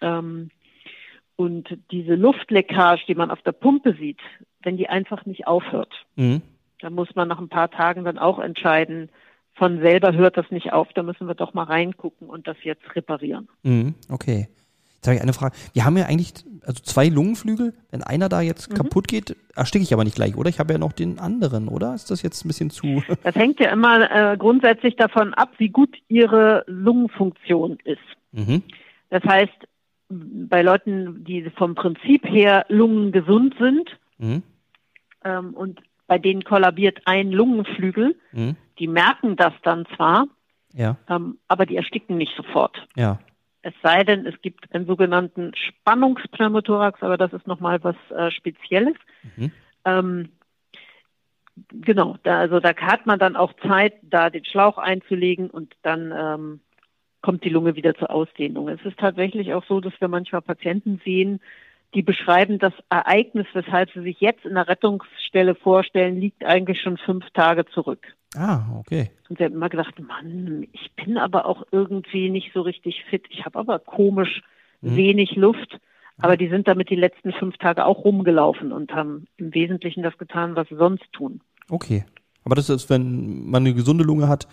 ähm, 0.00 0.50
und 1.36 1.76
diese 1.90 2.14
Luftleckage, 2.14 3.04
die 3.06 3.16
man 3.16 3.30
auf 3.32 3.42
der 3.42 3.52
Pumpe 3.52 3.94
sieht, 3.98 4.20
wenn 4.62 4.76
die 4.76 4.88
einfach 4.88 5.26
nicht 5.26 5.46
aufhört, 5.48 5.92
Mhm. 6.14 6.42
Dann 6.82 6.94
muss 6.94 7.14
man 7.14 7.28
nach 7.28 7.38
ein 7.38 7.48
paar 7.48 7.70
Tagen 7.70 8.04
dann 8.04 8.18
auch 8.18 8.38
entscheiden, 8.38 9.08
von 9.54 9.80
selber 9.80 10.12
hört 10.14 10.36
das 10.36 10.50
nicht 10.50 10.72
auf, 10.72 10.88
da 10.94 11.02
müssen 11.02 11.26
wir 11.28 11.34
doch 11.34 11.52
mal 11.54 11.64
reingucken 11.64 12.28
und 12.28 12.46
das 12.46 12.56
jetzt 12.62 12.94
reparieren. 12.96 13.48
Mhm. 13.62 13.94
Okay. 14.08 14.48
Jetzt 14.96 15.08
habe 15.08 15.16
ich 15.16 15.22
eine 15.22 15.32
Frage. 15.32 15.56
Wir 15.72 15.84
haben 15.84 15.96
ja 15.96 16.06
eigentlich 16.06 16.32
also 16.64 16.80
zwei 16.82 17.08
Lungenflügel. 17.08 17.74
Wenn 17.90 18.04
einer 18.04 18.28
da 18.28 18.40
jetzt 18.40 18.70
Mhm. 18.70 18.74
kaputt 18.76 19.08
geht, 19.08 19.36
ersticke 19.56 19.82
ich 19.82 19.92
aber 19.92 20.04
nicht 20.04 20.14
gleich, 20.14 20.36
oder? 20.36 20.48
Ich 20.48 20.60
habe 20.60 20.72
ja 20.72 20.78
noch 20.78 20.92
den 20.92 21.18
anderen, 21.18 21.66
oder? 21.68 21.92
Ist 21.94 22.10
das 22.12 22.22
jetzt 22.22 22.44
ein 22.44 22.48
bisschen 22.48 22.70
zu. 22.70 23.02
Das 23.24 23.34
hängt 23.34 23.58
ja 23.60 23.70
immer 23.72 24.10
äh, 24.32 24.36
grundsätzlich 24.36 24.94
davon 24.96 25.34
ab, 25.34 25.50
wie 25.58 25.70
gut 25.70 25.96
ihre 26.08 26.64
Lungenfunktion 26.68 27.78
ist. 27.84 27.98
mhm. 28.32 28.62
Das 29.10 29.22
heißt, 29.24 29.52
bei 30.08 30.62
Leuten, 30.62 31.24
die 31.24 31.50
vom 31.56 31.74
Prinzip 31.74 32.24
her 32.26 32.64
lungengesund 32.68 33.54
sind 33.58 33.90
Mhm. 34.18 34.42
ähm, 35.24 35.52
und 35.54 35.80
bei 36.12 36.18
denen 36.18 36.44
kollabiert 36.44 37.00
ein 37.06 37.32
Lungenflügel, 37.32 38.14
Mhm. 38.32 38.54
die 38.78 38.86
merken 38.86 39.34
das 39.36 39.54
dann 39.62 39.86
zwar, 39.96 40.26
Ja. 40.74 40.98
ähm, 41.08 41.38
aber 41.48 41.64
die 41.64 41.76
ersticken 41.76 42.18
nicht 42.18 42.36
sofort. 42.36 42.86
Ja. 42.96 43.18
Es 43.62 43.72
sei 43.82 44.04
denn, 44.04 44.26
es 44.26 44.38
gibt 44.42 44.70
einen 44.74 44.84
sogenannten 44.84 45.52
Spannungspneumothorax, 45.54 47.02
aber 47.02 47.16
das 47.16 47.32
ist 47.32 47.46
nochmal 47.46 47.82
was 47.82 47.96
äh, 48.10 48.30
Spezielles. 48.30 48.94
Mhm. 49.22 49.52
Ähm, 49.86 50.28
genau, 51.80 52.18
da, 52.24 52.40
also 52.40 52.60
da 52.60 52.76
hat 52.76 53.06
man 53.06 53.18
dann 53.18 53.34
auch 53.34 53.54
Zeit, 53.66 53.94
da 54.02 54.28
den 54.28 54.44
Schlauch 54.44 54.76
einzulegen 54.76 55.48
und 55.48 55.74
dann 55.80 56.12
ähm, 56.14 56.60
kommt 57.22 57.42
die 57.42 57.48
Lunge 57.48 57.74
wieder 57.74 57.94
zur 57.94 58.10
Ausdehnung. 58.10 58.68
Es 58.68 58.82
ist 58.84 58.98
tatsächlich 58.98 59.54
auch 59.54 59.64
so, 59.64 59.80
dass 59.80 59.98
wir 59.98 60.08
manchmal 60.08 60.42
Patienten 60.42 61.00
sehen, 61.06 61.40
die 61.94 62.02
beschreiben, 62.02 62.58
das 62.58 62.72
Ereignis, 62.88 63.46
weshalb 63.52 63.90
sie 63.92 64.02
sich 64.02 64.20
jetzt 64.20 64.44
in 64.44 64.54
der 64.54 64.68
Rettungsstelle 64.68 65.54
vorstellen, 65.54 66.20
liegt 66.20 66.44
eigentlich 66.44 66.80
schon 66.80 66.96
fünf 66.96 67.28
Tage 67.30 67.66
zurück. 67.66 68.06
Ah, 68.34 68.62
okay. 68.78 69.10
Und 69.28 69.38
sie 69.38 69.44
haben 69.44 69.54
immer 69.54 69.68
gedacht, 69.68 69.98
Mann, 70.00 70.66
ich 70.72 70.92
bin 70.94 71.18
aber 71.18 71.44
auch 71.46 71.64
irgendwie 71.70 72.30
nicht 72.30 72.52
so 72.54 72.62
richtig 72.62 73.04
fit. 73.10 73.24
Ich 73.30 73.44
habe 73.44 73.58
aber 73.58 73.78
komisch 73.78 74.42
Mhm. 74.82 74.96
wenig 74.96 75.36
Luft. 75.36 75.78
Aber 76.18 76.36
die 76.36 76.48
sind 76.48 76.68
damit 76.68 76.90
die 76.90 76.96
letzten 76.96 77.32
fünf 77.32 77.56
Tage 77.56 77.84
auch 77.84 78.04
rumgelaufen 78.04 78.70
und 78.70 78.92
haben 78.92 79.26
im 79.38 79.52
Wesentlichen 79.54 80.02
das 80.02 80.16
getan, 80.18 80.54
was 80.54 80.68
sie 80.68 80.76
sonst 80.76 81.04
tun. 81.12 81.40
Okay. 81.68 82.04
Aber 82.44 82.54
das 82.54 82.68
ist, 82.68 82.90
wenn 82.90 83.48
man 83.48 83.64
eine 83.64 83.74
gesunde 83.74 84.04
Lunge 84.04 84.28
hat, 84.28 84.46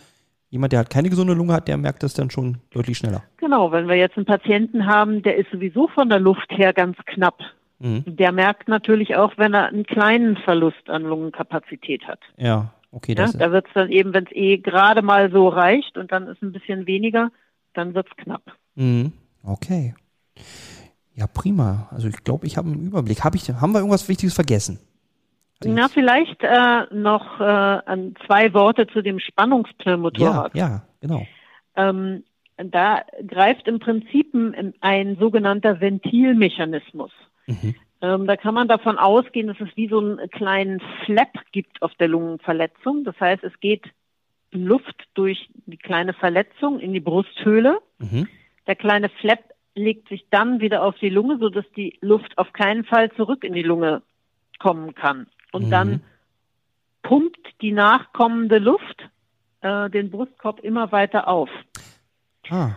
jemand, 0.49 0.73
der 0.73 0.79
halt 0.79 0.89
keine 0.89 1.09
gesunde 1.09 1.33
Lunge 1.33 1.53
hat, 1.53 1.67
der 1.67 1.77
merkt 1.77 2.03
das 2.03 2.13
dann 2.13 2.29
schon 2.29 2.57
deutlich 2.71 2.97
schneller. 2.97 3.23
Genau, 3.37 3.71
wenn 3.71 3.87
wir 3.87 3.95
jetzt 3.95 4.17
einen 4.17 4.25
Patienten 4.25 4.85
haben, 4.85 5.21
der 5.21 5.37
ist 5.37 5.49
sowieso 5.51 5.87
von 5.87 6.09
der 6.09 6.19
Luft 6.19 6.49
her 6.51 6.73
ganz 6.73 6.97
knapp. 7.05 7.39
Mhm. 7.79 8.03
Der 8.05 8.31
merkt 8.31 8.67
natürlich 8.67 9.15
auch, 9.15 9.37
wenn 9.37 9.53
er 9.53 9.67
einen 9.67 9.85
kleinen 9.85 10.37
Verlust 10.37 10.89
an 10.89 11.03
Lungenkapazität 11.03 12.05
hat. 12.07 12.19
Ja, 12.37 12.73
okay. 12.91 13.15
Ja, 13.17 13.25
Das 13.25 13.37
da 13.37 13.51
wird 13.51 13.67
es 13.67 13.73
dann 13.73 13.89
eben, 13.89 14.13
wenn 14.13 14.25
es 14.25 14.31
eh 14.33 14.57
gerade 14.57 15.01
mal 15.01 15.31
so 15.31 15.47
reicht 15.47 15.97
und 15.97 16.11
dann 16.11 16.27
ist 16.27 16.41
ein 16.41 16.51
bisschen 16.51 16.87
weniger, 16.87 17.31
dann 17.73 17.93
wird 17.93 18.07
es 18.09 18.23
knapp. 18.23 18.43
Mhm. 18.75 19.13
Okay. 19.43 19.93
Ja, 21.13 21.27
prima. 21.27 21.87
Also 21.91 22.07
ich 22.07 22.23
glaube, 22.23 22.45
ich 22.45 22.57
habe 22.57 22.69
einen 22.69 22.87
Überblick. 22.87 23.23
Hab 23.23 23.35
ich, 23.35 23.49
haben 23.49 23.71
wir 23.73 23.79
irgendwas 23.79 24.07
Wichtiges 24.09 24.33
vergessen? 24.33 24.79
Na, 25.63 25.89
vielleicht 25.89 26.41
äh, 26.41 26.93
noch 26.93 27.39
äh, 27.41 27.81
zwei 28.25 28.53
Worte 28.53 28.87
zu 28.87 29.01
dem 29.01 29.17
ja, 29.17 29.25
Spannungspneumothorax. 29.25 30.55
ja, 30.55 30.83
genau. 31.01 31.27
Ähm, 31.75 32.23
da 32.57 33.03
greift 33.25 33.67
im 33.67 33.79
Prinzip 33.79 34.33
ein, 34.33 34.73
ein 34.81 35.17
sogenannter 35.17 35.81
Ventilmechanismus. 35.81 37.11
Mhm. 37.47 37.75
Ähm, 38.01 38.27
da 38.27 38.37
kann 38.37 38.53
man 38.53 38.67
davon 38.67 38.97
ausgehen, 38.97 39.47
dass 39.47 39.59
es 39.59 39.75
wie 39.75 39.89
so 39.89 39.99
einen 39.99 40.29
kleinen 40.29 40.81
Flap 41.05 41.33
gibt 41.51 41.81
auf 41.81 41.93
der 41.95 42.07
Lungenverletzung. 42.07 43.03
Das 43.03 43.19
heißt, 43.19 43.43
es 43.43 43.59
geht 43.59 43.83
Luft 44.51 45.07
durch 45.13 45.49
die 45.65 45.77
kleine 45.77 46.13
Verletzung 46.13 46.79
in 46.79 46.93
die 46.93 47.01
Brusthöhle. 47.01 47.79
Mhm. 47.97 48.27
Der 48.67 48.75
kleine 48.75 49.09
Flap 49.09 49.43
legt 49.75 50.09
sich 50.09 50.25
dann 50.29 50.61
wieder 50.61 50.83
auf 50.83 50.97
die 50.99 51.09
Lunge, 51.09 51.37
sodass 51.39 51.65
die 51.75 51.97
Luft 52.01 52.37
auf 52.37 52.53
keinen 52.53 52.85
Fall 52.85 53.11
zurück 53.13 53.43
in 53.43 53.53
die 53.53 53.63
Lunge 53.63 54.01
kommen 54.59 54.95
kann. 54.95 55.27
Und 55.51 55.65
Mhm. 55.65 55.69
dann 55.71 56.01
pumpt 57.01 57.61
die 57.61 57.71
nachkommende 57.71 58.59
Luft 58.59 59.09
äh, 59.61 59.89
den 59.89 60.09
Brustkorb 60.11 60.59
immer 60.61 60.91
weiter 60.91 61.27
auf. 61.27 61.49
Ah, 62.49 62.71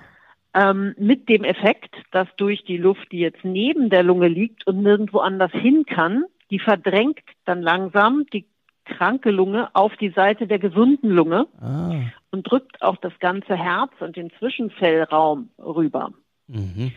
Ähm, 0.54 0.94
mit 0.98 1.30
dem 1.30 1.44
Effekt, 1.44 1.94
dass 2.11 2.28
durch 2.37 2.62
die 2.64 2.76
Luft, 2.76 3.11
die 3.11 3.20
jetzt 3.20 3.42
neben 3.42 3.88
der 3.88 4.02
Lunge 4.02 4.28
liegt 4.28 4.66
und 4.66 4.82
nirgendwo 4.82 5.20
anders 5.20 5.50
hin 5.52 5.87
kann, 5.87 6.24
die 6.50 6.58
verdrängt 6.58 7.22
dann 7.46 7.62
langsam 7.62 8.26
die 8.35 8.44
kranke 8.85 9.30
Lunge 9.30 9.74
auf 9.74 9.96
die 9.96 10.11
Seite 10.11 10.46
der 10.46 10.58
gesunden 10.58 11.11
Lunge 11.11 11.46
ah. 11.61 11.92
und 12.32 12.50
drückt 12.50 12.82
auch 12.82 12.96
das 12.96 13.18
ganze 13.18 13.56
Herz 13.56 13.92
und 14.00 14.16
den 14.16 14.30
Zwischenfellraum 14.38 15.48
rüber. 15.58 16.12
Mhm. 16.48 16.92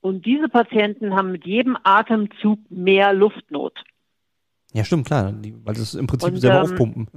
Und 0.00 0.24
diese 0.24 0.48
Patienten 0.48 1.14
haben 1.14 1.32
mit 1.32 1.44
jedem 1.44 1.76
Atemzug 1.82 2.58
mehr 2.70 3.12
Luftnot. 3.12 3.74
Ja, 4.72 4.84
stimmt, 4.84 5.06
klar. 5.06 5.32
Die, 5.32 5.54
weil 5.64 5.74
das 5.74 5.94
im 5.94 6.06
Prinzip 6.06 6.34
Und, 6.34 6.40
selber 6.40 6.56
ähm, 6.56 6.62
aufpumpen. 6.62 7.08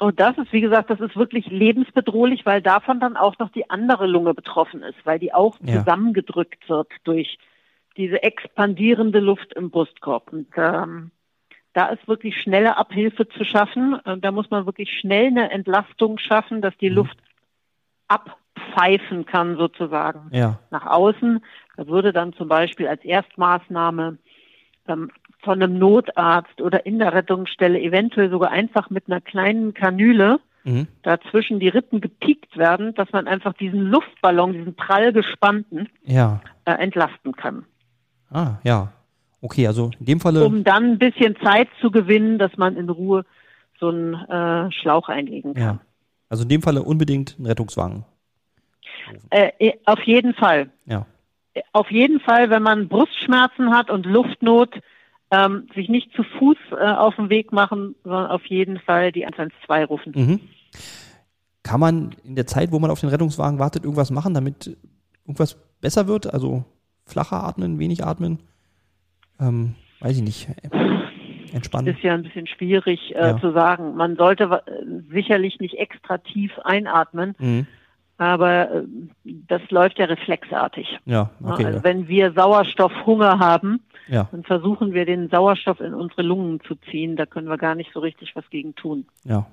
Und 0.00 0.18
das 0.18 0.36
ist, 0.38 0.52
wie 0.52 0.60
gesagt, 0.60 0.90
das 0.90 1.00
ist 1.00 1.16
wirklich 1.16 1.46
lebensbedrohlich, 1.46 2.44
weil 2.44 2.60
davon 2.60 2.98
dann 3.00 3.16
auch 3.16 3.38
noch 3.38 3.50
die 3.50 3.70
andere 3.70 4.06
Lunge 4.06 4.34
betroffen 4.34 4.82
ist, 4.82 4.96
weil 5.04 5.18
die 5.18 5.32
auch 5.32 5.56
Ja. 5.62 5.78
zusammengedrückt 5.80 6.68
wird 6.68 6.88
durch 7.04 7.38
diese 7.96 8.22
expandierende 8.24 9.20
Luft 9.20 9.52
im 9.54 9.70
Brustkorb. 9.70 10.32
Und 10.32 10.48
ähm, 10.56 11.12
da 11.74 11.86
ist 11.86 12.06
wirklich 12.08 12.40
schnelle 12.40 12.76
Abhilfe 12.76 13.28
zu 13.28 13.44
schaffen. 13.44 14.00
Äh, 14.04 14.18
Da 14.18 14.32
muss 14.32 14.50
man 14.50 14.66
wirklich 14.66 14.90
schnell 14.98 15.26
eine 15.28 15.50
Entlastung 15.52 16.18
schaffen, 16.18 16.60
dass 16.60 16.76
die 16.78 16.90
Mhm. 16.90 16.96
Luft 16.96 17.16
abpfeifen 18.08 19.26
kann 19.26 19.56
sozusagen 19.56 20.28
Ja. 20.32 20.58
nach 20.70 20.86
außen. 20.86 21.42
Da 21.76 21.86
würde 21.86 22.12
dann 22.12 22.32
zum 22.32 22.48
Beispiel 22.48 22.88
als 22.88 23.04
Erstmaßnahme 23.04 24.18
ähm, 24.86 25.10
von 25.44 25.62
einem 25.62 25.78
Notarzt 25.78 26.60
oder 26.60 26.84
in 26.86 26.98
der 26.98 27.12
Rettungsstelle 27.12 27.80
eventuell 27.80 28.30
sogar 28.30 28.50
einfach 28.50 28.90
mit 28.90 29.04
einer 29.08 29.20
kleinen 29.20 29.74
Kanüle 29.74 30.40
Mhm. 30.66 30.88
dazwischen 31.02 31.60
die 31.60 31.68
Rippen 31.68 32.00
gepiekt 32.00 32.56
werden, 32.56 32.94
dass 32.94 33.12
man 33.12 33.28
einfach 33.28 33.52
diesen 33.52 33.80
Luftballon, 33.82 34.54
diesen 34.54 34.74
prall 34.74 35.12
gespannten, 35.12 35.90
Ja. 36.04 36.40
äh, 36.64 36.72
entlasten 36.72 37.32
kann. 37.32 37.66
Ah, 38.30 38.52
ja. 38.64 38.90
Okay, 39.42 39.66
also 39.66 39.90
in 40.00 40.06
dem 40.06 40.20
Falle. 40.20 40.42
Um 40.42 40.64
dann 40.64 40.92
ein 40.92 40.98
bisschen 40.98 41.36
Zeit 41.44 41.68
zu 41.82 41.90
gewinnen, 41.90 42.38
dass 42.38 42.56
man 42.56 42.78
in 42.78 42.88
Ruhe 42.88 43.26
so 43.78 43.88
einen 43.88 44.14
äh, 44.14 44.72
Schlauch 44.72 45.10
einlegen 45.10 45.52
kann. 45.52 45.62
ja. 45.62 45.80
Also 46.30 46.44
in 46.44 46.48
dem 46.48 46.62
Falle 46.62 46.82
unbedingt 46.82 47.38
ein 47.38 47.44
Rettungswagen. 47.44 48.06
Äh, 49.30 49.50
eh, 49.58 49.74
auf 49.84 50.00
jeden 50.04 50.32
Fall. 50.34 50.70
Ja. 50.86 51.04
Äh, 51.52 51.60
Auf 51.72 51.90
jeden 51.90 52.20
Fall, 52.20 52.48
wenn 52.48 52.62
man 52.62 52.88
Brustschmerzen 52.88 53.70
hat 53.76 53.90
und 53.90 54.06
Luftnot, 54.06 54.80
ähm, 55.34 55.66
sich 55.74 55.88
nicht 55.88 56.12
zu 56.14 56.22
Fuß 56.22 56.56
äh, 56.72 56.84
auf 56.92 57.16
den 57.16 57.30
Weg 57.30 57.52
machen, 57.52 57.94
sondern 58.04 58.26
auf 58.26 58.44
jeden 58.46 58.78
Fall 58.78 59.10
die 59.12 59.24
112 59.24 59.88
rufen. 59.90 60.12
Mhm. 60.14 60.40
Kann 61.62 61.80
man 61.80 62.14
in 62.24 62.36
der 62.36 62.46
Zeit, 62.46 62.72
wo 62.72 62.78
man 62.78 62.90
auf 62.90 63.00
den 63.00 63.08
Rettungswagen 63.08 63.58
wartet, 63.58 63.84
irgendwas 63.84 64.10
machen, 64.10 64.34
damit 64.34 64.76
irgendwas 65.24 65.56
besser 65.80 66.06
wird? 66.06 66.32
Also 66.32 66.64
flacher 67.06 67.42
atmen, 67.42 67.78
wenig 67.78 68.04
atmen? 68.04 68.38
Ähm, 69.40 69.74
weiß 70.00 70.16
ich 70.18 70.22
nicht. 70.22 70.48
Entspannen. 71.52 71.94
Ist 71.94 72.02
ja 72.02 72.14
ein 72.14 72.22
bisschen 72.24 72.46
schwierig 72.46 73.14
äh, 73.14 73.28
Ja. 73.28 73.40
zu 73.40 73.52
sagen. 73.52 73.94
Man 73.94 74.16
sollte 74.16 74.44
äh, 74.66 75.12
sicherlich 75.12 75.60
nicht 75.60 75.74
extra 75.78 76.18
tief 76.18 76.50
einatmen, 76.64 77.34
Mhm. 77.38 77.66
Aber 78.18 78.70
äh, 78.70 78.84
das 79.24 79.62
läuft 79.70 79.98
ja 79.98 80.06
reflexartig. 80.06 80.98
Ja, 81.04 81.30
Ne? 81.40 81.52
okay. 81.52 81.64
Also 81.66 81.84
wenn 81.84 82.06
wir 82.08 82.32
Sauerstoffhunger 82.32 83.38
haben, 83.38 83.80
Ja, 84.08 84.28
dann 84.30 84.44
versuchen 84.44 84.92
wir 84.92 85.04
den 85.06 85.28
Sauerstoff 85.30 85.80
in 85.80 85.94
unsere 85.94 86.22
Lungen 86.22 86.60
zu 86.60 86.74
ziehen. 86.90 87.16
Da 87.16 87.26
können 87.26 87.48
wir 87.48 87.56
gar 87.58 87.74
nicht 87.74 87.92
so 87.92 88.00
richtig 88.00 88.34
was 88.36 88.48
gegen 88.50 88.74
tun. 88.74 89.06
ja. 89.24 89.46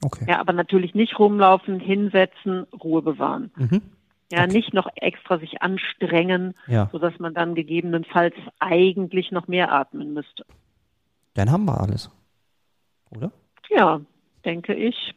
Okay. 0.00 0.26
Ja, 0.28 0.38
aber 0.38 0.52
natürlich 0.52 0.94
nicht 0.94 1.18
rumlaufen, 1.18 1.80
hinsetzen, 1.80 2.68
Ruhe 2.84 3.02
bewahren. 3.02 3.50
Mhm. 3.56 3.82
Ja, 4.30 4.44
Okay. 4.44 4.52
nicht 4.52 4.72
noch 4.72 4.86
extra 4.94 5.38
sich 5.38 5.60
anstrengen, 5.60 6.54
Ja. 6.68 6.88
sodass 6.92 7.18
man 7.18 7.34
dann 7.34 7.56
gegebenenfalls 7.56 8.36
eigentlich 8.60 9.32
noch 9.32 9.48
mehr 9.48 9.72
atmen 9.72 10.12
müsste. 10.14 10.44
Dann 11.34 11.50
haben 11.50 11.64
wir 11.64 11.80
alles. 11.80 12.12
Oder? 13.10 13.32
Ja, 13.70 14.00
denke 14.44 14.72
ich. 14.74 15.14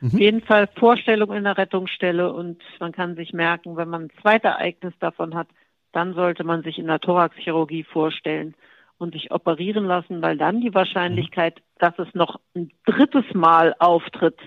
Mhm. 0.00 0.08
Auf 0.08 0.20
jeden 0.20 0.40
Fall 0.42 0.68
Vorstellung 0.78 1.32
in 1.32 1.44
der 1.44 1.58
Rettungsstelle 1.58 2.32
und 2.32 2.62
man 2.78 2.92
kann 2.92 3.16
sich 3.16 3.32
merken, 3.32 3.76
wenn 3.76 3.88
man 3.88 4.04
ein 4.04 4.10
Zweitereignis 4.20 4.94
davon 5.00 5.34
hat, 5.34 5.48
dann 5.92 6.14
sollte 6.14 6.44
man 6.44 6.62
sich 6.62 6.78
in 6.78 6.86
der 6.86 7.00
Thoraxchirurgie 7.00 7.84
vorstellen 7.84 8.54
und 8.98 9.14
sich 9.14 9.30
operieren 9.32 9.86
lassen, 9.86 10.22
weil 10.22 10.36
dann 10.36 10.60
die 10.60 10.74
Wahrscheinlichkeit, 10.74 11.60
dass 11.78 11.98
es 11.98 12.08
noch 12.14 12.38
ein 12.54 12.70
drittes 12.86 13.24
Mal 13.34 13.74
auftritt, 13.78 14.38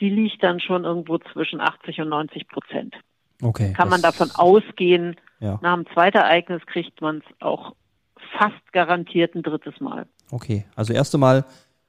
die 0.00 0.10
liegt 0.10 0.42
dann 0.42 0.60
schon 0.60 0.84
irgendwo 0.84 1.18
zwischen 1.18 1.60
80 1.60 2.00
und 2.02 2.08
90 2.10 2.48
Prozent. 2.48 2.94
Okay. 3.42 3.72
Kann 3.74 3.88
man 3.88 4.02
davon 4.02 4.30
ausgehen, 4.34 5.16
Ja. 5.40 5.58
nach 5.62 5.74
dem 5.74 5.86
Zweitereignis 5.92 6.64
kriegt 6.66 7.00
man 7.00 7.18
es 7.18 7.40
auch 7.40 7.74
fast 8.38 8.72
garantiert 8.72 9.34
ein 9.34 9.42
drittes 9.42 9.80
Mal. 9.80 10.06
Okay. 10.30 10.66
Also 10.74 10.92
erste 10.92 11.16
Mal 11.18 11.44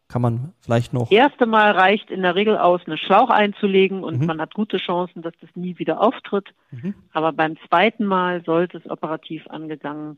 kann 0.07 0.21
man 0.21 0.53
vielleicht 0.61 0.93
noch. 0.93 1.11
erste 1.11 1.45
Mal 1.45 1.71
reicht 1.71 2.09
in 2.09 2.21
der 2.21 2.35
Regel 2.35 2.57
aus, 2.57 2.81
einen 2.85 2.97
Schlauch 2.97 3.29
einzulegen 3.29 4.03
und 4.03 4.19
Mhm. 4.21 4.25
man 4.25 4.41
hat 4.41 4.53
gute 4.53 4.77
Chancen, 4.77 5.21
dass 5.21 5.33
das 5.41 5.49
nie 5.55 5.77
wieder 5.79 6.01
auftritt. 6.01 6.47
Mhm. 6.71 6.95
Aber 7.11 7.33
beim 7.33 7.55
zweiten 7.67 8.05
Mal 8.05 8.43
sollte 8.45 8.77
es 8.77 8.89
operativ 8.89 9.45
angegangen 9.47 10.17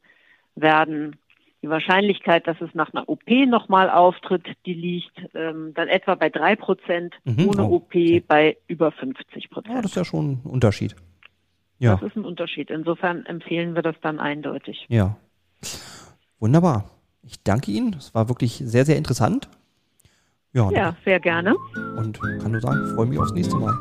werden. 0.56 1.16
Die 1.62 1.70
Wahrscheinlichkeit, 1.70 2.48
dass 2.48 2.62
es 2.62 2.74
nach 2.74 2.94
einer 2.94 3.10
OP 3.10 3.46
nochmal 3.46 3.90
auftritt, 3.90 4.46
die 4.66 4.74
liegt 4.74 5.18
ähm, 5.34 5.74
dann 5.74 5.88
etwa 5.90 6.16
bei 6.16 6.30
drei 6.30 6.56
Prozent, 6.56 7.16
Mhm. 7.26 7.48
ohne 7.50 7.64
Oh, 7.66 7.76
OP 7.78 7.86
okay. 7.88 8.24
bei 8.26 8.58
über 8.68 8.92
50 8.92 9.44
Ja, 9.44 9.50
Prozent. 9.50 9.78
das 9.80 9.86
ist 9.92 9.96
ja 9.96 10.06
schon 10.06 10.32
ein 10.34 10.42
Unterschied. 10.46 10.96
Ja. 11.80 11.96
Das 11.96 12.04
ist 12.10 12.16
ein 12.16 12.26
Unterschied. 12.26 12.70
Insofern 12.70 13.26
empfehlen 13.26 13.74
wir 13.76 13.82
das 13.82 13.96
dann 14.02 14.20
eindeutig. 14.20 14.86
Ja. 14.90 15.18
Wunderbar. 16.40 16.92
Ich 17.24 17.42
danke 17.44 17.72
Ihnen. 17.72 17.94
Es 17.94 18.14
war 18.16 18.30
wirklich 18.30 18.54
sehr, 18.54 18.86
sehr 18.86 18.98
interessant. 18.98 19.50
Ja, 20.54 20.70
Ja, 20.72 20.96
sehr 21.06 21.20
gerne. 21.20 21.54
und 21.98 22.20
kann 22.42 22.52
nur 22.52 22.62
sagen, 22.62 22.88
freue 22.96 23.06
mich 23.06 23.20
aufs 23.20 23.34
nächste 23.34 23.56
Mal. 23.58 23.74